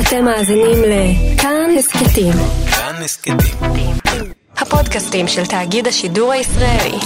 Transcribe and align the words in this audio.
אתם 0.00 0.24
מאזינים 0.24 0.78
לכאן 0.82 1.70
הסכתים. 1.78 2.32
כאן 2.70 2.94
הסכתים. 3.04 3.36
הפודקאסטים 4.56 5.28
של 5.28 5.46
תאגיד 5.46 5.86
השידור 5.86 6.32
הישראלי. 6.32 6.98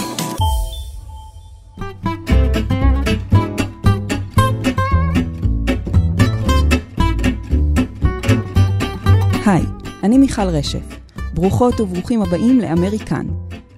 היי, 9.45 9.63
אני 10.03 10.17
מיכל 10.17 10.41
רשף. 10.41 10.79
ברוכות 11.33 11.81
וברוכים 11.81 12.21
הבאים 12.21 12.59
לאמריקן. 12.59 13.25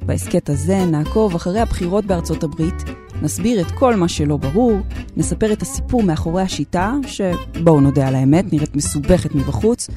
בהסכת 0.02 0.50
הזה 0.50 0.86
נעקוב 0.86 1.36
אחרי 1.36 1.60
הבחירות 1.60 2.06
בארצות 2.06 2.44
הברית, 2.44 2.84
נסביר 3.24 3.62
את 3.62 3.72
כל 3.72 3.96
מה 3.96 4.08
שלא 4.08 4.38
ברור, 4.38 4.80
נספר 5.18 5.54
את 5.54 5.62
הסיפור 5.62 6.04
מאחורי 6.04 6.42
השיטה, 6.42 6.94
שבואו 7.08 7.82
נודה 7.82 8.08
על 8.08 8.16
האמת, 8.16 8.54
נראית 8.54 8.76
מסובכת 8.76 9.36
מבחוץ, 9.36 9.90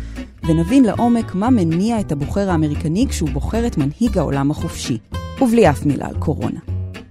ונבין 0.49 0.85
לעומק 0.85 1.35
מה 1.35 1.51
מניע 1.51 2.01
את 2.01 2.12
הבוחר 2.12 2.51
האמריקני 2.51 3.07
כשהוא 3.09 3.30
בוחר 3.30 3.66
את 3.66 3.79
מנהיג 3.79 4.19
העולם 4.19 4.51
החופשי, 4.51 4.99
ובלי 5.41 5.71
אף 5.71 5.87
מילה 5.87 6.07
על 6.07 6.19
קורונה. 6.19 6.61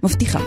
מבטיחה. 0.02 0.40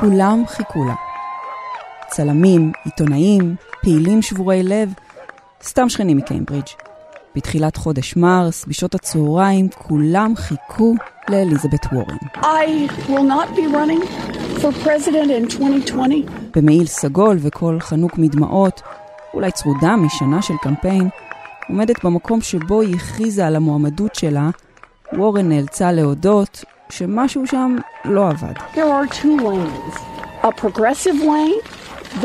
כולם 0.00 0.42
חיכו 0.46 0.84
לה. 0.84 1.05
צלמים, 2.16 2.72
עיתונאים, 2.84 3.54
פעילים 3.82 4.22
שבורי 4.22 4.62
לב, 4.62 4.92
סתם 5.62 5.88
שכנים 5.88 6.16
מקיימברידג'. 6.16 6.66
בתחילת 7.34 7.76
חודש 7.76 8.16
מרס, 8.16 8.64
בשעות 8.68 8.94
הצהריים, 8.94 9.68
כולם 9.68 10.32
חיכו 10.36 10.94
לאליזבת 11.28 11.86
וורן. 11.92 12.16
I 12.36 12.88
will 13.08 13.28
not 13.28 13.56
be 13.56 13.66
running 13.74 14.02
for 14.60 14.86
president 14.86 15.30
in 15.30 15.60
2020. 15.60 16.26
במעיל 16.54 16.86
סגול 16.86 17.36
וקול 17.40 17.80
חנוק 17.80 18.18
מדמעות, 18.18 18.82
אולי 19.34 19.50
צרודה 19.50 19.96
משנה 19.96 20.42
של 20.42 20.54
קמפיין, 20.62 21.08
עומדת 21.68 22.04
במקום 22.04 22.40
שבו 22.40 22.80
היא 22.80 22.94
הכריזה 22.94 23.46
על 23.46 23.56
המועמדות 23.56 24.14
שלה, 24.14 24.50
וורן 25.12 25.48
נאלצה 25.48 25.92
להודות 25.92 26.64
שמשהו 26.90 27.46
שם 27.46 27.76
לא 28.04 28.28
עבד. 28.28 28.54
There 28.74 28.78
are 28.78 29.12
two 29.12 29.42
lanes. 29.42 29.96
A 30.42 30.52
progressive 30.62 31.20
lane 31.20 31.75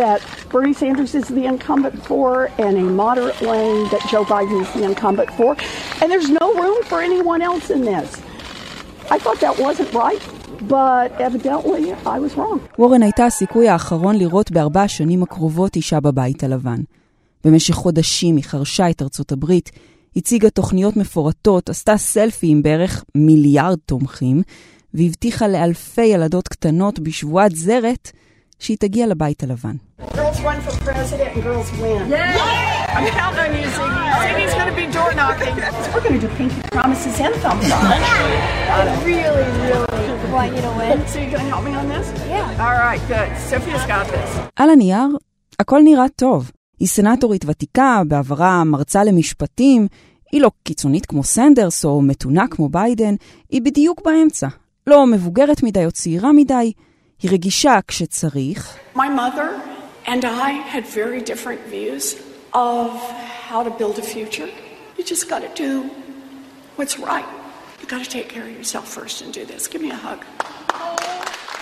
that 0.01 0.19
Bernie 0.49 0.73
Sanders 0.73 1.13
is 1.15 1.27
the 1.27 1.45
incumbent 1.45 1.95
for 2.09 2.29
and 2.65 2.73
a 2.77 2.87
moderate 3.01 3.39
lane 3.41 3.83
that 3.93 4.03
Joe 4.11 4.25
Biden 4.25 4.57
is 4.65 4.71
the 4.77 4.83
incumbent 4.91 5.29
for. 5.37 5.51
And 5.99 6.07
there's 6.11 6.31
no 6.41 6.47
room 6.63 6.79
for 6.89 6.99
anyone 7.01 7.41
else 7.41 7.69
in 7.75 7.81
this. 7.91 8.09
I 9.15 9.17
thought 9.23 9.39
that 9.45 9.55
wasn't 9.67 9.91
right, 10.03 10.23
but 10.77 11.09
evidently 11.27 11.83
I 12.05 12.17
was 12.19 12.37
wrong. 12.37 12.59
וורן 12.79 13.03
הייתה 13.03 13.25
הסיכוי 13.25 13.69
האחרון 13.69 14.15
לראות 14.15 14.51
בארבע 14.51 14.81
השנים 14.81 15.23
הקרובות 15.23 15.75
אישה 15.75 15.99
בבית 15.99 16.43
הלבן. 16.43 16.81
במשך 17.43 17.73
חודשים 17.73 18.35
היא 18.35 18.43
חרשה 18.43 18.89
את 18.89 19.01
ארצות 19.01 19.31
הברית, 19.31 19.71
הציגה 20.15 20.49
תוכניות 20.49 20.97
מפורטות, 20.97 21.69
עשתה 21.69 21.97
סלפי 21.97 22.47
עם 22.47 22.61
בערך 22.61 23.03
מיליארד 23.15 23.77
תומכים, 23.85 24.41
והבטיחה 24.93 25.47
לאלפי 25.47 26.05
ילדות 26.05 26.47
קטנות 26.47 26.99
בשבועת 26.99 27.55
זרת 27.55 28.11
שהיא 28.61 28.77
תגיע 28.79 29.07
לבית 29.07 29.43
הלבן. 29.43 29.75
Girls 30.01 30.39
run 30.47 30.59
for 30.65 30.73
president 30.89 31.29
and 31.35 31.43
girls 31.49 31.69
win. 31.81 32.01
Yeah! 32.09 32.95
I'm 32.95 33.05
counting 33.19 33.39
on 33.45 33.51
you, 33.59 33.69
Ziggy. 33.77 34.03
Ziggy's 34.23 34.53
gonna 34.59 34.77
be 34.81 34.85
door 34.97 35.11
knocking. 35.19 35.55
We're 35.93 36.03
gonna 36.05 36.23
do 36.25 36.29
pinky 36.39 36.61
promises 36.75 37.15
and 37.25 37.33
thumbs 37.43 37.67
up. 37.75 37.83
I 38.75 38.81
really, 39.09 39.45
really 39.65 40.31
want 40.35 40.49
you 40.55 40.61
to 40.67 40.73
win. 40.79 40.97
So 41.11 41.15
you're 41.21 41.33
gonna 41.35 41.51
help 41.53 41.63
me 41.69 41.73
on 41.81 41.87
this? 41.95 42.07
Yeah. 42.33 42.63
All 42.65 42.77
right, 42.87 43.01
good. 43.13 43.29
Sophia's 43.49 43.85
got 43.93 44.05
this. 44.13 44.29
על 44.55 44.69
הנייר, 44.69 45.07
הכל 45.59 45.81
נראה 45.83 46.09
טוב. 46.15 46.51
היא 46.79 46.87
סנטורית 46.87 47.45
ותיקה, 47.47 48.01
בעברה 48.07 48.63
מרצה 48.63 49.03
למשפטים, 49.03 49.87
היא 50.31 50.41
לא 50.41 50.51
קיצונית 50.63 51.05
כמו 51.05 51.23
סנדרס 51.23 51.85
או 51.85 52.01
מתונה 52.01 52.47
כמו 52.47 52.69
ביידן, 52.69 53.15
היא 53.49 53.61
בדיוק 53.61 54.01
באמצע. 54.05 54.47
לא 54.87 55.07
מבוגרת 55.07 55.63
מדי 55.63 55.85
או 55.85 55.91
צעירה 55.91 56.31
מדי, 56.31 56.71
היא 57.22 57.30
רגישה 57.30 57.78
כשצריך, 57.88 58.76
My 58.94 59.08
mother 59.08 59.48
and 60.06 60.24
I 60.24 60.50
had 60.72 60.84
very 60.86 61.20
different 61.20 61.60
views 61.70 62.16
of 62.52 62.90
how 63.48 63.62
to 63.62 63.70
build 63.70 63.98
a 63.98 64.02
future. 64.02 64.48
You 64.96 65.04
just 65.04 65.28
gotta 65.28 65.50
do 65.54 65.90
what's 66.76 66.98
right. 66.98 67.28
You 67.80 67.86
gotta 67.94 68.10
take 68.18 68.28
care 68.28 68.44
of 68.50 68.54
yourself 68.60 68.86
first 68.88 69.16
and 69.22 69.32
do 69.32 69.44
this. 69.44 69.66
Give 69.68 69.82
me 69.82 69.90
a 69.90 70.00
hug. 70.06 70.20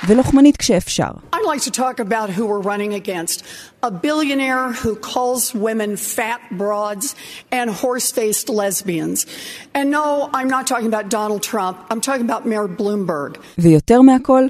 ולוחמנית 0.07 0.57
כשאפשר. 0.57 1.11
I'd 1.33 1.47
like 1.53 1.63
to 1.63 1.71
talk 1.71 1.99
about 1.99 2.29
who 2.31 2.45
we're 2.47 2.61
running 2.73 2.93
against. 2.93 3.43
A 3.83 3.91
billionaire 3.91 4.73
who 4.73 4.97
calls 4.97 5.55
women 5.55 5.97
fat 5.97 6.41
broads 6.51 7.15
and 7.51 7.71
horse 7.71 8.09
faced 8.13 8.49
lesbians. 8.49 9.27
And 9.75 9.91
no, 9.91 10.29
I'm 10.35 10.49
not 10.57 10.67
talking 10.67 10.91
about 10.95 11.07
Donald 11.09 11.43
Trump. 11.43 11.75
I'm 11.91 12.03
talking 12.09 12.27
about 12.31 12.43
Mayor 12.47 12.69
Bloomberg. 12.69 13.39
ויותר 13.59 14.03
מהכל, 14.03 14.47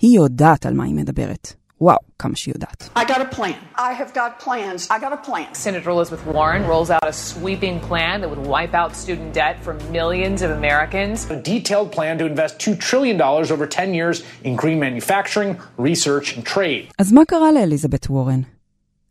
היא 0.00 0.16
יודעת 0.16 0.66
על 0.66 0.74
מה 0.74 0.84
היא 0.84 0.94
מדברת. 0.94 1.52
וואו, 1.80 1.98
כמה 2.18 2.36
שהיא 2.36 2.54
יודעת. 2.54 2.88
I 2.96 3.00
got 3.00 3.20
a 3.20 3.34
plan. 3.36 3.58
I 3.76 3.92
have 4.00 4.14
got 4.14 4.30
plans. 4.46 4.80
I 4.90 4.98
got 5.04 5.12
a 5.12 5.22
plan. 5.28 5.48
Senator 5.64 5.90
Elizabeth 5.90 6.24
Warren 6.34 6.62
rolls 6.72 6.90
out 6.90 7.06
a 7.06 7.12
sweeping 7.12 7.78
plan 7.88 8.14
that 8.22 8.30
would 8.32 8.44
wipe 8.54 8.74
out 8.80 8.90
student 9.02 9.30
debt 9.40 9.56
for 9.64 9.72
millions 9.98 10.38
of 10.46 10.50
Americans. 10.60 11.16
A 11.30 11.38
detailed 11.52 11.90
plan 11.96 12.14
to 12.20 12.24
invest 12.32 12.52
$2 12.58 12.80
trillion 12.88 13.20
over 13.20 13.66
10 13.66 13.92
years 13.94 14.16
in 14.42 14.56
green 14.62 14.78
manufacturing, 14.86 15.50
research, 15.78 16.36
and 16.36 16.44
trade. 16.54 16.90
אז 16.98 17.12
מה 17.12 17.24
קרה 17.24 17.52
לאליזבת 17.52 18.06
וורן? 18.10 18.40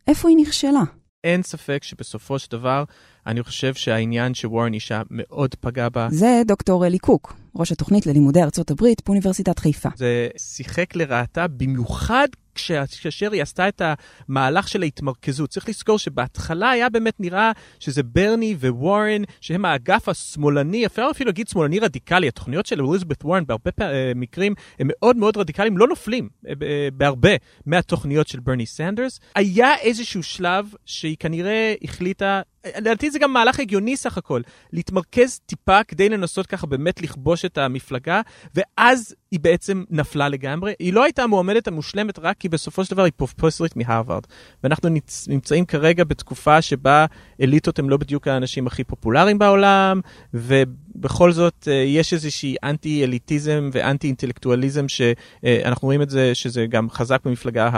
איפה 0.08 0.28
היא 0.28 0.36
נכשלה? 0.40 0.82
אין 1.24 1.42
ספק 1.42 1.82
שבסופו 1.82 2.38
של 2.38 2.48
דבר, 2.50 2.84
אני 3.27 3.43
חושב 3.43 3.73
שהעניין 3.73 4.33
שוורן 4.33 4.73
אישה 4.73 5.01
מאוד 5.11 5.55
פגע 5.55 5.89
בה. 5.89 6.07
זה 6.11 6.41
דוקטור 6.47 6.85
אלי 6.85 6.99
קוק, 6.99 7.33
ראש 7.55 7.71
התוכנית 7.71 8.05
ללימודי 8.05 8.43
ארצות 8.43 8.71
הברית 8.71 9.01
באוניברסיטת 9.05 9.59
חיפה. 9.59 9.89
זה 9.95 10.27
שיחק 10.37 10.95
לרעתה 10.95 11.47
במיוחד 11.47 12.27
כאשר 12.55 13.31
היא 13.31 13.41
עשתה 13.41 13.67
את 13.67 13.81
המהלך 14.27 14.67
של 14.67 14.81
ההתמרכזות. 14.81 15.49
צריך 15.49 15.69
לזכור 15.69 15.99
שבהתחלה 15.99 16.69
היה 16.69 16.89
באמת 16.89 17.19
נראה 17.19 17.51
שזה 17.79 18.03
ברני 18.03 18.55
ווורן, 18.59 19.21
שהם 19.41 19.65
האגף 19.65 20.09
השמאלני, 20.09 20.85
אפשר 20.85 21.07
אפילו 21.11 21.27
להגיד 21.27 21.47
שמאלני 21.47 21.79
רדיקלי. 21.79 22.27
התוכניות 22.27 22.65
של 22.65 22.81
אליזבת 22.81 23.25
וורן 23.25 23.43
בהרבה 23.45 23.71
אה, 23.81 24.11
מקרים 24.15 24.53
הם 24.79 24.87
מאוד 24.89 25.17
מאוד 25.17 25.37
רדיקליים, 25.37 25.77
לא 25.77 25.87
נופלים 25.87 26.29
אה, 26.47 26.53
אה, 26.61 26.87
בהרבה 26.93 27.29
מהתוכניות 27.65 28.27
של 28.27 28.39
ברני 28.39 28.65
סנדרס. 28.65 29.19
היה 29.35 29.77
איזשהו 29.77 30.23
שלב 30.23 30.73
שהיא 30.85 31.17
כנראה 31.19 31.73
החליטה 31.83 32.41
לדעתי 32.77 33.11
זה 33.11 33.19
גם 33.19 33.33
מהלך 33.33 33.59
הגיוני 33.59 33.97
סך 33.97 34.17
הכל, 34.17 34.41
להתמרכז 34.73 35.39
טיפה 35.45 35.83
כדי 35.83 36.09
לנסות 36.09 36.45
ככה 36.45 36.67
באמת 36.67 37.01
לכבוש 37.01 37.45
את 37.45 37.57
המפלגה, 37.57 38.21
ואז 38.55 39.15
היא 39.31 39.39
בעצם 39.39 39.83
נפלה 39.89 40.29
לגמרי. 40.29 40.73
היא 40.79 40.93
לא 40.93 41.03
הייתה 41.03 41.23
המועמדת 41.23 41.67
המושלמת 41.67 42.19
רק 42.19 42.37
כי 42.37 42.49
בסופו 42.49 42.85
של 42.85 42.91
דבר 42.91 43.03
היא 43.03 43.11
פרופסורית 43.15 43.75
מהרווארד. 43.75 44.23
ואנחנו 44.63 44.89
נמצאים 45.27 45.65
כרגע 45.65 46.03
בתקופה 46.03 46.61
שבה 46.61 47.05
אליטות 47.41 47.79
הם 47.79 47.89
לא 47.89 47.97
בדיוק 47.97 48.27
האנשים 48.27 48.67
הכי 48.67 48.83
פופולריים 48.83 49.39
בעולם, 49.39 50.01
ובכל 50.33 51.31
זאת 51.31 51.67
אה, 51.67 51.73
יש 51.73 52.13
איזושהי 52.13 52.55
אנטי-אליטיזם 52.63 53.69
ואנטי-אינטלקטואליזם 53.73 54.85
שאנחנו 54.87 55.85
רואים 55.85 56.01
את 56.01 56.09
זה 56.09 56.35
שזה 56.35 56.65
גם 56.65 56.89
חזק 56.89 57.19
במפלגה 57.25 57.69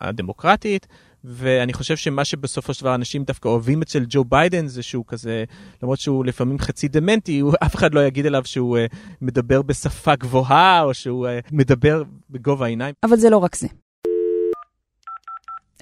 הדמוקרטית. 0.00 0.86
ואני 1.24 1.72
חושב 1.72 1.96
שמה 1.96 2.24
שבסופו 2.24 2.74
של 2.74 2.80
דבר 2.80 2.94
אנשים 2.94 3.24
דווקא 3.24 3.48
אוהבים 3.48 3.82
אצל 3.82 4.04
ג'ו 4.08 4.24
ביידן 4.24 4.66
זה 4.66 4.82
שהוא 4.82 5.04
כזה, 5.08 5.44
למרות 5.82 5.98
שהוא 5.98 6.24
לפעמים 6.24 6.58
חצי 6.58 6.88
דמנטי, 6.88 7.38
הוא, 7.38 7.52
אף 7.66 7.74
אחד 7.74 7.94
לא 7.94 8.06
יגיד 8.06 8.26
עליו 8.26 8.42
שהוא 8.44 8.78
אה, 8.78 8.96
מדבר 9.20 9.62
בשפה 9.62 10.14
גבוהה 10.14 10.82
או 10.82 10.94
שהוא 10.94 11.26
אה, 11.26 11.30
מדבר 11.52 12.02
בגובה 12.30 12.66
העיניים. 12.66 12.94
אבל 13.02 13.16
זה 13.16 13.30
לא 13.30 13.36
רק 13.36 13.56
זה. 13.56 13.68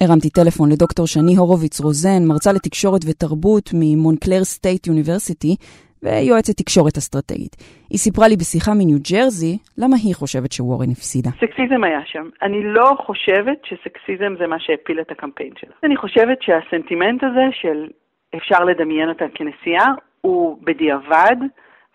הרמתי 0.01 0.29
טלפון 0.29 0.71
לדוקטור 0.71 1.07
שני 1.07 1.35
הורוביץ 1.35 1.79
רוזן, 1.79 2.25
מרצה 2.25 2.51
לתקשורת 2.51 3.01
ותרבות 3.05 3.69
מ 3.73 3.80
Montclair 3.80 4.43
State 4.43 4.87
University, 4.87 5.55
ויועצת 6.03 6.57
תקשורת 6.57 6.97
אסטרטגית. 6.97 7.55
היא 7.89 7.97
סיפרה 7.97 8.27
לי 8.27 8.35
בשיחה 8.35 8.71
מניו 8.73 8.97
ג'רזי, 9.11 9.57
למה 9.77 9.95
היא 10.03 10.15
חושבת 10.15 10.51
שוורן 10.51 10.91
הפסידה. 10.91 11.29
סקסיזם 11.29 11.83
היה 11.83 12.01
שם. 12.05 12.29
אני 12.41 12.63
לא 12.63 12.95
חושבת 13.05 13.59
שסקסיזם 13.63 14.33
זה 14.39 14.47
מה 14.47 14.59
שהפיל 14.59 15.01
את 15.01 15.11
הקמפיין 15.11 15.53
שלה. 15.59 15.73
אני 15.83 15.97
חושבת 15.97 16.37
שהסנטימנט 16.41 17.23
הזה 17.23 17.45
של 17.51 17.87
אפשר 18.35 18.63
לדמיין 18.63 19.09
אותה 19.09 19.25
כנשיאה, 19.35 19.87
הוא 20.21 20.57
בדיעבד, 20.63 21.35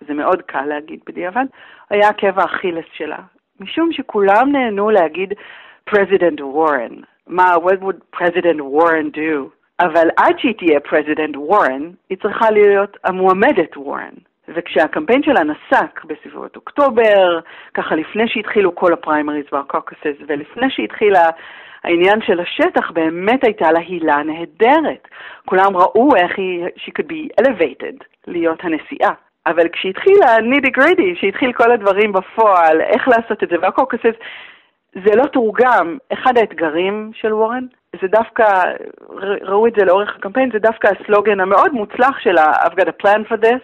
וזה 0.02 0.14
מאוד 0.14 0.42
קל 0.42 0.64
להגיד 0.64 1.00
בדיעבד, 1.06 1.44
היה 1.90 2.08
עקב 2.08 2.38
האכילס 2.38 2.84
שלה. 2.96 3.18
משום 3.60 3.92
שכולם 3.92 4.52
נהנו 4.52 4.90
להגיד 4.90 5.32
President 5.90 6.40
Warren. 6.40 6.94
מה, 7.26 7.54
what 7.54 7.80
would 7.80 8.18
President 8.18 8.60
Warren 8.60 9.10
do? 9.14 9.50
אבל 9.80 10.08
עד 10.16 10.38
שהיא 10.38 10.54
תהיה 10.58 10.80
President 10.80 11.36
Warren, 11.36 11.90
היא 12.10 12.18
צריכה 12.22 12.50
להיות 12.50 12.96
המועמדת 13.04 13.76
וורן. 13.76 14.14
וכשהקמפיין 14.48 15.22
שלה 15.22 15.40
נסק 15.44 16.04
בסביבות 16.04 16.56
אוקטובר, 16.56 17.40
ככה 17.74 17.94
לפני 17.94 18.28
שהתחילו 18.28 18.74
כל 18.74 18.92
הפריימריז 18.92 19.44
וה 19.52 19.64
caucuses, 19.64 20.16
ולפני 20.28 20.70
שהתחילה 20.70 21.30
העניין 21.84 22.20
של 22.26 22.40
השטח, 22.40 22.90
באמת 22.90 23.44
הייתה 23.44 23.72
לה 23.72 23.80
הילה 23.80 24.22
נהדרת. 24.22 25.08
כולם 25.44 25.76
ראו 25.76 26.16
איך 26.16 26.38
היא, 26.38 26.64
she 26.66 26.90
could 26.98 27.06
be 27.06 27.44
elevated 27.44 28.04
להיות 28.26 28.58
הנשיאה. 28.62 29.12
אבל 29.46 29.68
כשהתחיל 29.68 30.16
ה 30.22 30.30
nitty 30.30 30.70
gritty, 30.70 31.14
כשהתחיל 31.16 31.52
כל 31.52 31.72
הדברים 31.72 32.12
בפועל, 32.12 32.80
איך 32.80 33.08
לעשות 33.08 33.42
את 33.42 33.48
זה, 33.48 33.56
וה 33.62 33.72
caucuses, 33.72 34.14
זה 34.94 35.16
לא 35.16 35.26
תורגם. 35.26 35.98
אחד 36.12 36.38
האתגרים 36.38 37.10
של 37.14 37.32
וורן, 37.32 37.66
זה 38.02 38.08
דווקא, 38.08 38.44
ראו 39.42 39.66
את 39.66 39.72
זה 39.78 39.84
לאורך 39.84 40.16
הקמפיין, 40.16 40.50
זה 40.52 40.58
דווקא 40.58 40.88
הסלוגן 41.00 41.40
המאוד 41.40 41.72
מוצלח 41.72 42.18
שלה, 42.18 42.52
I've 42.52 42.74
got 42.80 42.88
a 42.88 43.02
plan 43.02 43.32
for 43.32 43.44
this. 43.44 43.62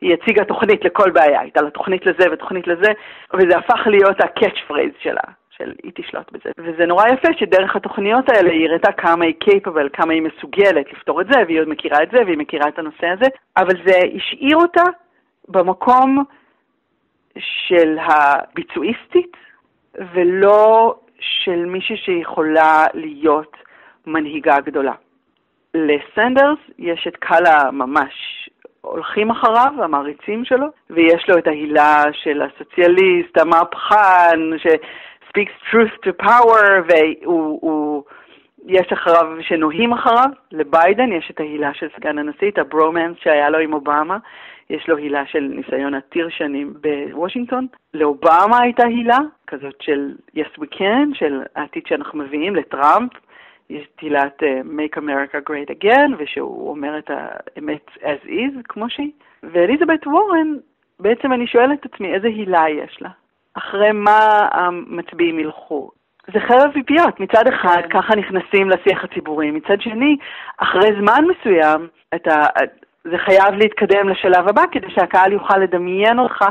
היא 0.00 0.14
הציגה 0.14 0.44
תוכנית 0.44 0.84
לכל 0.84 1.10
בעיה, 1.10 1.40
הייתה 1.40 1.62
לה 1.62 1.70
תוכנית 1.70 2.06
לזה 2.06 2.32
ותוכנית 2.32 2.66
לזה, 2.66 2.92
וזה 3.34 3.58
הפך 3.58 3.86
להיות 3.86 4.20
ה-catch 4.20 4.70
phrase 4.70 5.02
שלה, 5.02 5.22
של 5.50 5.72
היא 5.82 5.92
תשלוט 5.94 6.32
בזה. 6.32 6.50
וזה 6.58 6.86
נורא 6.86 7.08
יפה 7.08 7.28
שדרך 7.38 7.76
התוכניות 7.76 8.28
האלה 8.28 8.50
היא 8.50 8.68
הראתה 8.68 8.92
כמה 8.92 9.24
היא 9.24 9.34
capable, 9.44 9.88
כמה 9.92 10.12
היא 10.12 10.22
מסוגלת 10.22 10.92
לפתור 10.92 11.20
את 11.20 11.26
זה, 11.26 11.38
והיא 11.46 11.60
עוד 11.60 11.68
מכירה 11.68 12.02
את 12.02 12.10
זה, 12.10 12.18
והיא 12.26 12.38
מכירה 12.38 12.68
את 12.68 12.78
הנושא 12.78 13.06
הזה, 13.06 13.26
אבל 13.56 13.74
זה 13.86 13.98
השאיר 14.16 14.56
אותה 14.56 14.84
במקום 15.48 16.24
של 17.38 17.98
הביצועיסטית, 18.00 19.36
ולא 20.14 20.94
של 21.20 21.64
מישהי 21.64 21.96
שיכולה 21.96 22.84
להיות 22.94 23.56
מנהיגה 24.06 24.60
גדולה. 24.60 24.92
לסנדרס 25.74 26.58
יש 26.78 27.06
את 27.08 27.16
קאלה 27.16 27.70
ממש 27.72 28.48
הולכים 28.80 29.30
אחריו, 29.30 29.72
המעריצים 29.82 30.44
שלו, 30.44 30.66
ויש 30.90 31.28
לו 31.28 31.38
את 31.38 31.46
ההילה 31.46 32.04
של 32.12 32.42
הסוציאליסט, 32.42 33.38
המהפכן, 33.38 34.40
ש-speaks 34.58 35.70
truth 35.70 36.06
to 36.06 36.24
power, 36.24 36.64
ויש 36.88 38.92
אחריו 38.92 39.26
שנוהים 39.40 39.92
אחריו. 39.92 40.30
לביידן 40.52 41.12
יש 41.12 41.30
את 41.30 41.40
ההילה 41.40 41.74
של 41.74 41.88
סגן 41.96 42.18
הנשיא, 42.18 42.48
את 42.48 42.58
הברומנס 42.58 43.16
שהיה 43.22 43.50
לו 43.50 43.58
עם 43.58 43.72
אובמה. 43.72 44.18
יש 44.70 44.88
לו 44.88 44.96
הילה 44.96 45.26
של 45.26 45.40
ניסיון 45.40 45.94
עתיר 45.94 46.28
שנים 46.28 46.74
בוושינגטון. 46.80 47.66
לאובמה 47.94 48.60
הייתה 48.60 48.86
הילה, 48.86 49.18
כזאת 49.46 49.82
של 49.82 50.14
yes 50.36 50.60
we 50.60 50.76
can, 50.78 51.14
של 51.14 51.42
העתיד 51.56 51.86
שאנחנו 51.86 52.18
מביאים 52.18 52.56
לטראמפ. 52.56 53.12
יש 53.70 53.86
תהילת 53.96 54.42
uh, 54.42 54.66
Make 54.66 54.98
America 54.98 55.50
Great 55.50 55.84
Again, 55.84 56.14
ושהוא 56.18 56.70
אומר 56.70 56.98
את 56.98 57.10
האמת 57.10 57.86
as 58.00 58.26
is, 58.26 58.62
כמו 58.64 58.90
שהיא. 58.90 59.10
ואליזבת 59.42 60.06
וורן, 60.06 60.54
בעצם 61.00 61.32
אני 61.32 61.46
שואלת 61.46 61.80
את 61.80 61.94
עצמי, 61.94 62.14
איזה 62.14 62.28
הילה 62.28 62.64
יש 62.70 62.98
לה? 63.00 63.08
אחרי 63.54 63.92
מה 63.92 64.48
המצביעים 64.52 65.38
ילכו? 65.38 65.90
זה 66.32 66.40
חרב 66.40 66.72
פיפיות. 66.72 67.20
מצד 67.20 67.48
אחד, 67.48 67.82
כן. 67.82 67.88
ככה 67.88 68.16
נכנסים 68.16 68.70
לשיח 68.70 69.04
הציבורי. 69.04 69.50
מצד 69.50 69.80
שני, 69.80 70.16
אחרי 70.56 70.90
זמן 71.00 71.24
מסוים, 71.28 71.88
את 72.14 72.28
ה... 72.28 72.46
זה 73.10 73.16
חייב 73.24 73.54
להתקדם 73.54 74.08
לשלב 74.08 74.48
הבא 74.48 74.62
כדי 74.72 74.86
שהקהל 74.94 75.32
יוכל 75.32 75.58
לדמיין 75.58 76.18
אותך 76.18 76.44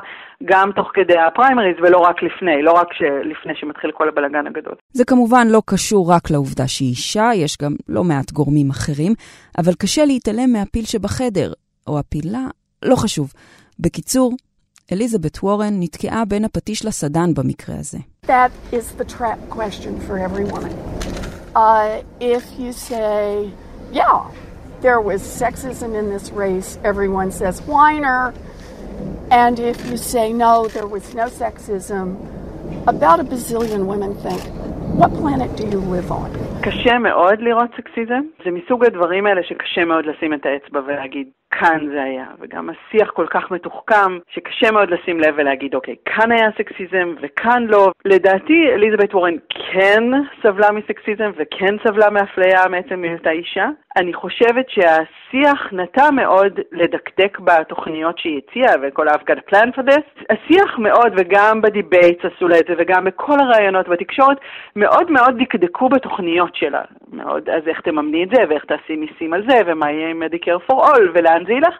גם 0.44 0.72
תוך 0.76 0.92
כדי 0.94 1.18
הפריימריז 1.18 1.76
ולא 1.82 1.98
רק 1.98 2.24
לפני, 2.24 2.62
לא 2.62 2.72
רק 2.72 2.88
לפני 3.32 3.54
שמתחיל 3.56 3.92
כל 3.92 4.10
הבלגן 4.10 4.48
הגדול. 4.48 4.76
זה 4.94 5.06
כמובן 5.06 5.48
לא 5.48 5.62
קשור 5.66 6.12
רק 6.12 6.32
לעובדה 6.32 6.68
שהיא 6.68 6.90
אישה, 6.90 7.30
יש 7.36 7.58
גם 7.62 7.72
לא 7.88 8.04
מעט 8.04 8.32
גורמים 8.32 8.70
אחרים, 8.70 9.14
אבל 9.58 9.74
קשה 9.74 10.06
להתעלם 10.06 10.54
מהפיל 10.54 10.86
שבחדר, 10.86 11.54
או 11.88 12.00
הפילה, 12.00 12.46
לא 12.86 12.96
חשוב. 12.96 13.34
בקיצור, 13.80 14.34
אליזבת 14.92 15.38
וורן 15.44 15.74
נתקעה 15.80 16.26
בין 16.26 16.46
הפטיש 16.46 16.86
לסדן 16.86 17.34
במקרה 17.34 17.76
הזה. 17.80 17.98
That 18.26 18.74
is 18.74 19.02
the 19.02 19.06
trap 19.06 19.40
question 19.50 19.94
for 20.08 20.18
everyone. 20.18 20.72
Uh, 21.56 22.02
if 22.20 22.44
you 22.60 22.72
say, 22.74 23.50
yeah, 23.94 24.20
there 24.85 25.01
was 25.01 25.21
sexism 25.23 25.91
in 26.01 26.09
this 26.09 26.31
race, 26.31 26.79
everyone 26.85 27.31
says 27.31 27.61
whiner. 27.63 28.33
And 29.31 29.59
if 29.61 29.79
you 29.89 29.97
say 29.97 30.33
no, 30.33 30.69
there 30.77 30.87
was 30.87 31.15
no 31.15 31.27
sexism, 31.27 32.05
about 32.87 33.21
a 33.21 33.25
bazillion 33.25 33.87
women 33.87 34.15
think, 34.25 34.43
what 35.01 35.11
planet 35.15 35.51
do 35.57 35.65
you 35.65 35.81
live 35.81 36.11
on? 36.11 36.31
קשה 36.63 36.99
מאוד 36.99 37.41
לראות 37.41 37.71
סקסיזם. 37.77 38.23
זה 38.45 38.51
מסוג 38.51 38.85
הדברים 38.85 39.27
האלה 39.27 39.43
שקשה 39.43 39.85
מאוד 39.85 40.05
לשים 40.07 40.35
את 40.35 40.47
האצבע 40.47 40.81
ולהגיד, 40.87 41.29
כאן 41.60 41.88
זה 41.94 42.04
היה. 42.04 42.26
וגם 42.40 42.70
השיח 42.70 43.10
כל 43.10 43.28
כך 43.28 43.52
מתוחכם, 43.52 44.18
שקשה 44.30 44.72
מאוד 44.72 44.90
לשים 44.90 45.20
לב 45.20 45.34
ולהגיד, 45.38 45.76
אוקיי, 45.76 45.96
כאן 46.06 46.32
היה 46.32 46.50
סקסיזם 46.58 47.16
וכאן 47.22 47.66
לא. 47.70 47.92
לדעתי, 48.06 48.68
אליזבת 48.74 49.16
וורן 49.16 49.36
כן 49.50 50.04
סבלה 50.44 50.72
מסקסיזם 50.72 51.32
וכן 51.38 51.76
סבלה 51.88 52.10
מאפליה 52.10 52.62
מעצם 52.70 53.04
היותה 53.04 53.30
אישה. 53.30 53.68
אני 53.98 54.14
חושבת 54.14 54.70
שהשיח 54.70 55.70
נטה 55.72 56.12
מאוד 56.12 56.60
לדקדק 56.72 57.40
בתוכניות 57.40 58.18
שהיא 58.18 58.42
הציעה, 58.48 58.74
וכל 58.84 59.08
ה-I've 59.08 59.32
got 59.32 59.38
a 59.38 59.52
plan 59.52 59.70
for 59.78 59.84
this. 59.92 60.26
השיח 60.30 60.80
מאוד, 60.80 61.14
וגם 61.18 61.62
ב 61.62 61.70
debates 61.70 62.26
עשו 62.26 62.48
לה 62.48 62.60
את 62.60 62.66
זה, 62.68 62.74
וגם 62.78 63.04
בכל 63.06 63.40
הראיונות 63.40 63.88
בתקשורת, 63.88 64.38
מאוד 64.76 65.12
מאוד 65.12 65.38
דקדקו 65.38 65.90
בתוכניות 65.90 66.56
שלה. 66.56 66.82
מאוד, 67.14 67.50
אז 67.50 67.68
איך 67.68 67.82
תממני 67.82 68.24
את 68.24 68.30
זה, 68.30 68.44
ואיך 68.50 68.66
תעשי 68.66 68.96
מיסים 68.96 69.34
על 69.34 69.44
זה, 69.48 69.58
ומה 69.66 69.92
יהיה 69.92 70.10
עם 70.10 70.24
Medicare 70.24 70.72
for 70.72 70.76
All, 70.76 71.02
ולאן 71.14 71.45
זה 71.46 71.54
ילך. 71.54 71.76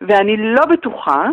ואני 0.00 0.36
לא 0.36 0.66
בטוחה 0.66 1.26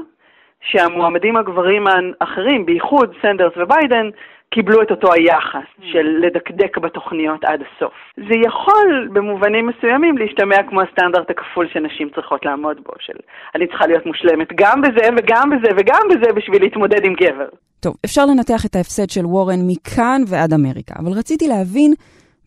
שהמועמדים 0.62 1.38
הגברים 1.38 1.86
האחרים, 2.22 2.66
בייחוד 2.66 3.14
סנדרס 3.22 3.54
וביידן, 3.58 4.10
קיבלו 4.54 4.82
את 4.82 4.92
אותו 4.92 5.14
היחס 5.14 5.68
של 5.92 6.06
לדקדק 6.22 6.78
בתוכניות 6.78 7.44
עד 7.44 7.62
הסוף. 7.62 7.94
זה 8.18 8.36
יכול 8.48 9.10
במובנים 9.14 9.68
מסוימים 9.68 10.18
להשתמע 10.18 10.64
כמו 10.70 10.82
הסטנדרט 10.82 11.30
הכפול 11.30 11.68
שנשים 11.74 12.10
צריכות 12.16 12.46
לעמוד 12.46 12.78
בו, 12.86 12.94
של 13.00 13.14
אני 13.56 13.68
צריכה 13.68 13.88
להיות 13.88 14.06
מושלמת 14.06 14.48
גם 14.56 14.82
בזה 14.82 15.10
וגם 15.18 15.50
בזה 15.50 15.70
וגם 15.78 16.02
בזה 16.10 16.34
בשביל 16.34 16.62
להתמודד 16.64 17.06
עם 17.06 17.14
גבר. 17.14 17.50
טוב, 17.80 17.94
אפשר 18.06 18.26
לנתח 18.26 18.66
את 18.66 18.76
ההפסד 18.76 19.10
של 19.10 19.26
וורן 19.26 19.60
מכאן 19.68 20.22
ועד 20.28 20.54
אמריקה, 20.54 20.94
אבל 21.00 21.12
רציתי 21.12 21.48
להבין 21.48 21.94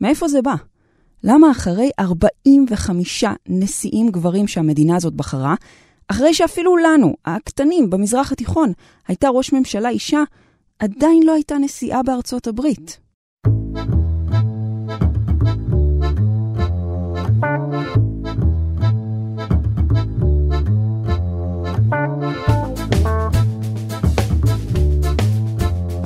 מאיפה 0.00 0.26
זה 0.28 0.38
בא. 0.44 0.73
למה 1.26 1.50
אחרי 1.50 1.90
45 2.00 3.24
נשיאים 3.48 4.08
גברים 4.08 4.46
שהמדינה 4.46 4.96
הזאת 4.96 5.14
בחרה, 5.14 5.54
אחרי 6.08 6.34
שאפילו 6.34 6.76
לנו, 6.76 7.14
הקטנים 7.24 7.90
במזרח 7.90 8.32
התיכון, 8.32 8.72
הייתה 9.08 9.28
ראש 9.28 9.52
ממשלה 9.52 9.88
אישה, 9.88 10.22
עדיין 10.78 11.22
לא 11.22 11.34
הייתה 11.34 11.58
נשיאה 11.58 12.02
בארצות 12.02 12.46
הברית. 12.46 12.98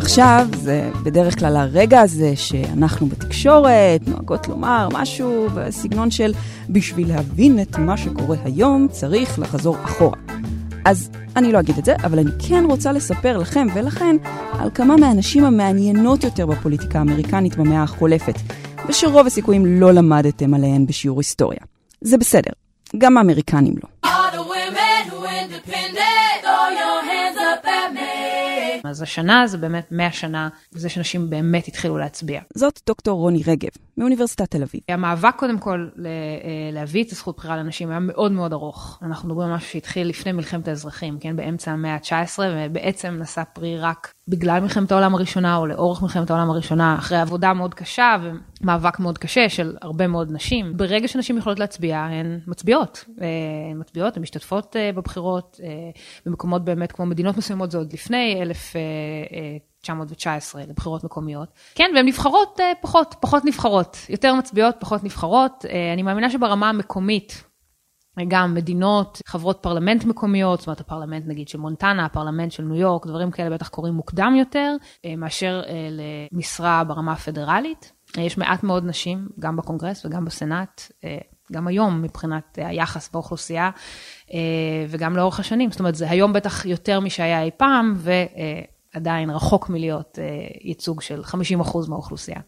עכשיו, 0.08 0.46
זה 0.56 0.90
בדרך 1.02 1.38
כלל 1.38 1.56
הרגע 1.56 2.00
הזה 2.00 2.36
שאנחנו 2.36 3.06
בתקשורת 3.06 4.00
נוהגות 4.06 4.48
לומר 4.48 4.88
משהו 4.92 5.46
בסגנון 5.54 6.10
של 6.10 6.32
בשביל 6.68 7.08
להבין 7.08 7.62
את 7.62 7.78
מה 7.78 7.96
שקורה 7.96 8.36
היום 8.44 8.88
צריך 8.90 9.38
לחזור 9.38 9.76
אחורה. 9.84 10.16
אז 10.84 11.10
אני 11.36 11.52
לא 11.52 11.60
אגיד 11.60 11.78
את 11.78 11.84
זה, 11.84 11.94
אבל 12.04 12.18
אני 12.18 12.30
כן 12.48 12.64
רוצה 12.68 12.92
לספר 12.92 13.38
לכם 13.38 13.66
ולכן 13.74 14.16
על 14.58 14.70
כמה 14.74 14.96
מהנשים 14.96 15.44
המעניינות 15.44 16.24
יותר 16.24 16.46
בפוליטיקה 16.46 16.98
האמריקנית 16.98 17.56
במאה 17.56 17.82
החולפת, 17.82 18.34
ושרוב 18.88 19.26
הסיכויים 19.26 19.66
לא 19.66 19.92
למדתם 19.92 20.54
עליהן 20.54 20.86
בשיעור 20.86 21.20
היסטוריה. 21.20 21.60
זה 22.00 22.18
בסדר, 22.18 22.52
גם 22.98 23.16
האמריקנים 23.16 23.74
לא. 23.82 24.10
אז 28.88 29.02
השנה 29.02 29.46
זה 29.46 29.58
באמת 29.58 29.92
100 29.92 30.12
שנה, 30.12 30.48
זה 30.70 30.88
שאנשים 30.88 31.30
באמת 31.30 31.68
התחילו 31.68 31.98
להצביע. 31.98 32.40
זאת 32.54 32.80
דוקטור 32.86 33.18
רוני 33.18 33.42
רגב, 33.46 33.70
מאוניברסיטת 33.96 34.50
תל 34.50 34.62
אביב. 34.62 34.80
המאבק 34.88 35.34
קודם 35.36 35.58
כל 35.58 35.88
אה, 35.98 36.10
להביא 36.72 37.04
את 37.04 37.12
הזכות 37.12 37.36
בחירה 37.36 37.56
לנשים 37.56 37.90
היה 37.90 37.98
מאוד 37.98 38.32
מאוד 38.32 38.52
ארוך. 38.52 38.98
אנחנו 39.02 39.28
מדברים 39.28 39.48
על 39.48 39.54
משהו 39.54 39.70
שהתחיל 39.70 40.08
לפני 40.08 40.32
מלחמת 40.32 40.68
האזרחים, 40.68 41.18
כן, 41.18 41.36
באמצע 41.36 41.72
המאה 41.72 41.94
ה-19, 41.94 42.38
ובעצם 42.38 43.18
נשא 43.20 43.42
פרי 43.52 43.78
רק 43.78 44.12
בגלל 44.28 44.60
מלחמת 44.60 44.92
העולם 44.92 45.14
הראשונה 45.14 45.56
או 45.56 45.66
לאורך 45.66 46.02
מלחמת 46.02 46.30
העולם 46.30 46.50
הראשונה, 46.50 46.96
אחרי 46.98 47.18
עבודה 47.18 47.52
מאוד 47.52 47.74
קשה 47.74 48.16
ומאבק 48.60 48.98
מאוד 48.98 49.18
קשה 49.18 49.48
של 49.48 49.76
הרבה 49.82 50.06
מאוד 50.06 50.32
נשים. 50.32 50.76
ברגע 50.76 51.08
שנשים 51.08 51.38
יכולות 51.38 51.58
להצביע, 51.58 51.98
הן 51.98 52.40
מצביעות. 52.46 53.04
הן 53.70 53.80
מצביעות, 53.80 54.16
הן 54.16 54.22
משתתפות 54.22 54.76
בבחירות, 54.94 55.60
במקומות 56.26 56.64
באמת 56.64 56.92
כמו 56.92 57.06
מדינות 57.06 57.36
מסוימות, 57.36 57.70
זה 57.70 57.78
עוד 57.78 57.92
לפני 57.92 58.42
1919 58.42 60.62
לבחירות 60.68 61.04
מקומיות. 61.04 61.48
כן, 61.74 61.90
והן 61.94 62.06
נבחרות 62.06 62.60
פחות, 62.80 63.14
פחות 63.20 63.44
נבחרות. 63.44 63.96
יותר 64.08 64.34
מצביעות, 64.34 64.74
פחות 64.78 65.04
נבחרות. 65.04 65.64
אני 65.94 66.02
מאמינה 66.02 66.30
שברמה 66.30 66.68
המקומית, 66.68 67.44
גם 68.28 68.54
מדינות, 68.54 69.22
חברות 69.26 69.58
פרלמנט 69.60 70.04
מקומיות, 70.04 70.58
זאת 70.58 70.66
אומרת 70.66 70.80
הפרלמנט 70.80 71.26
נגיד 71.26 71.48
של 71.48 71.58
מונטנה, 71.58 72.04
הפרלמנט 72.04 72.52
של 72.52 72.62
ניו 72.62 72.76
יורק, 72.76 73.06
דברים 73.06 73.30
כאלה 73.30 73.50
בטח 73.50 73.68
קורים 73.68 73.94
מוקדם 73.94 74.34
יותר, 74.38 74.76
מאשר 75.16 75.62
למשרה 76.32 76.84
ברמה 76.84 77.12
הפדרלית. 77.12 77.92
יש 78.16 78.38
מעט 78.38 78.62
מאוד 78.62 78.84
נשים, 78.86 79.28
גם 79.38 79.56
בקונגרס 79.56 80.06
וגם 80.06 80.24
בסנאט, 80.24 80.92
גם 81.52 81.66
היום 81.66 82.02
מבחינת 82.02 82.58
היחס 82.62 83.10
באוכלוסייה, 83.12 83.70
וגם 84.88 85.16
לאורך 85.16 85.40
השנים. 85.40 85.70
זאת 85.70 85.80
אומרת, 85.80 85.94
זה 85.94 86.10
היום 86.10 86.32
בטח 86.32 86.64
יותר 86.64 87.00
משהיה 87.00 87.42
אי 87.42 87.50
פעם, 87.56 87.94
ועדיין 88.94 89.30
רחוק 89.30 89.68
מלהיות 89.68 90.18
ייצוג 90.64 91.00
של 91.00 91.22
50% 91.24 91.88
מהאוכלוסייה. 91.88 92.40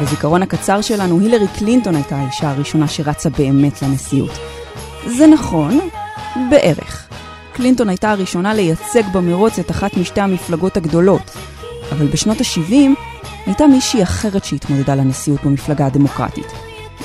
בזיכרון 0.00 0.42
הקצר 0.42 0.80
שלנו, 0.80 1.20
הילרי 1.20 1.46
קלינטון 1.58 1.94
הייתה 1.94 2.16
האישה 2.16 2.50
הראשונה 2.50 2.88
שרצה 2.88 3.30
באמת 3.30 3.82
לנשיאות. 3.82 4.30
זה 5.06 5.26
נכון, 5.26 5.78
בערך. 6.50 7.08
קלינטון 7.52 7.88
הייתה 7.88 8.10
הראשונה 8.10 8.54
לייצג 8.54 9.02
במרוץ 9.12 9.58
את 9.58 9.70
אחת 9.70 9.96
משתי 9.96 10.20
המפלגות 10.20 10.76
הגדולות, 10.76 11.36
אבל 11.92 12.06
בשנות 12.06 12.40
ה-70 12.40 12.74
הייתה 13.46 13.66
מישהי 13.66 14.02
אחרת 14.02 14.44
שהתמודדה 14.44 14.94
לנשיאות 14.94 15.44
במפלגה 15.44 15.86
הדמוקרטית. 15.86 16.46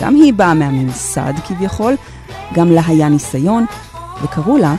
גם 0.02 0.16
היא 0.16 0.34
באה 0.34 0.54
מהממסד 0.54 1.34
כביכול, 1.48 1.96
גם 2.54 2.72
לה 2.72 2.82
היה 2.88 3.10
ניסיון, 3.10 3.66
וקראו 4.24 4.58
לה 4.58 4.76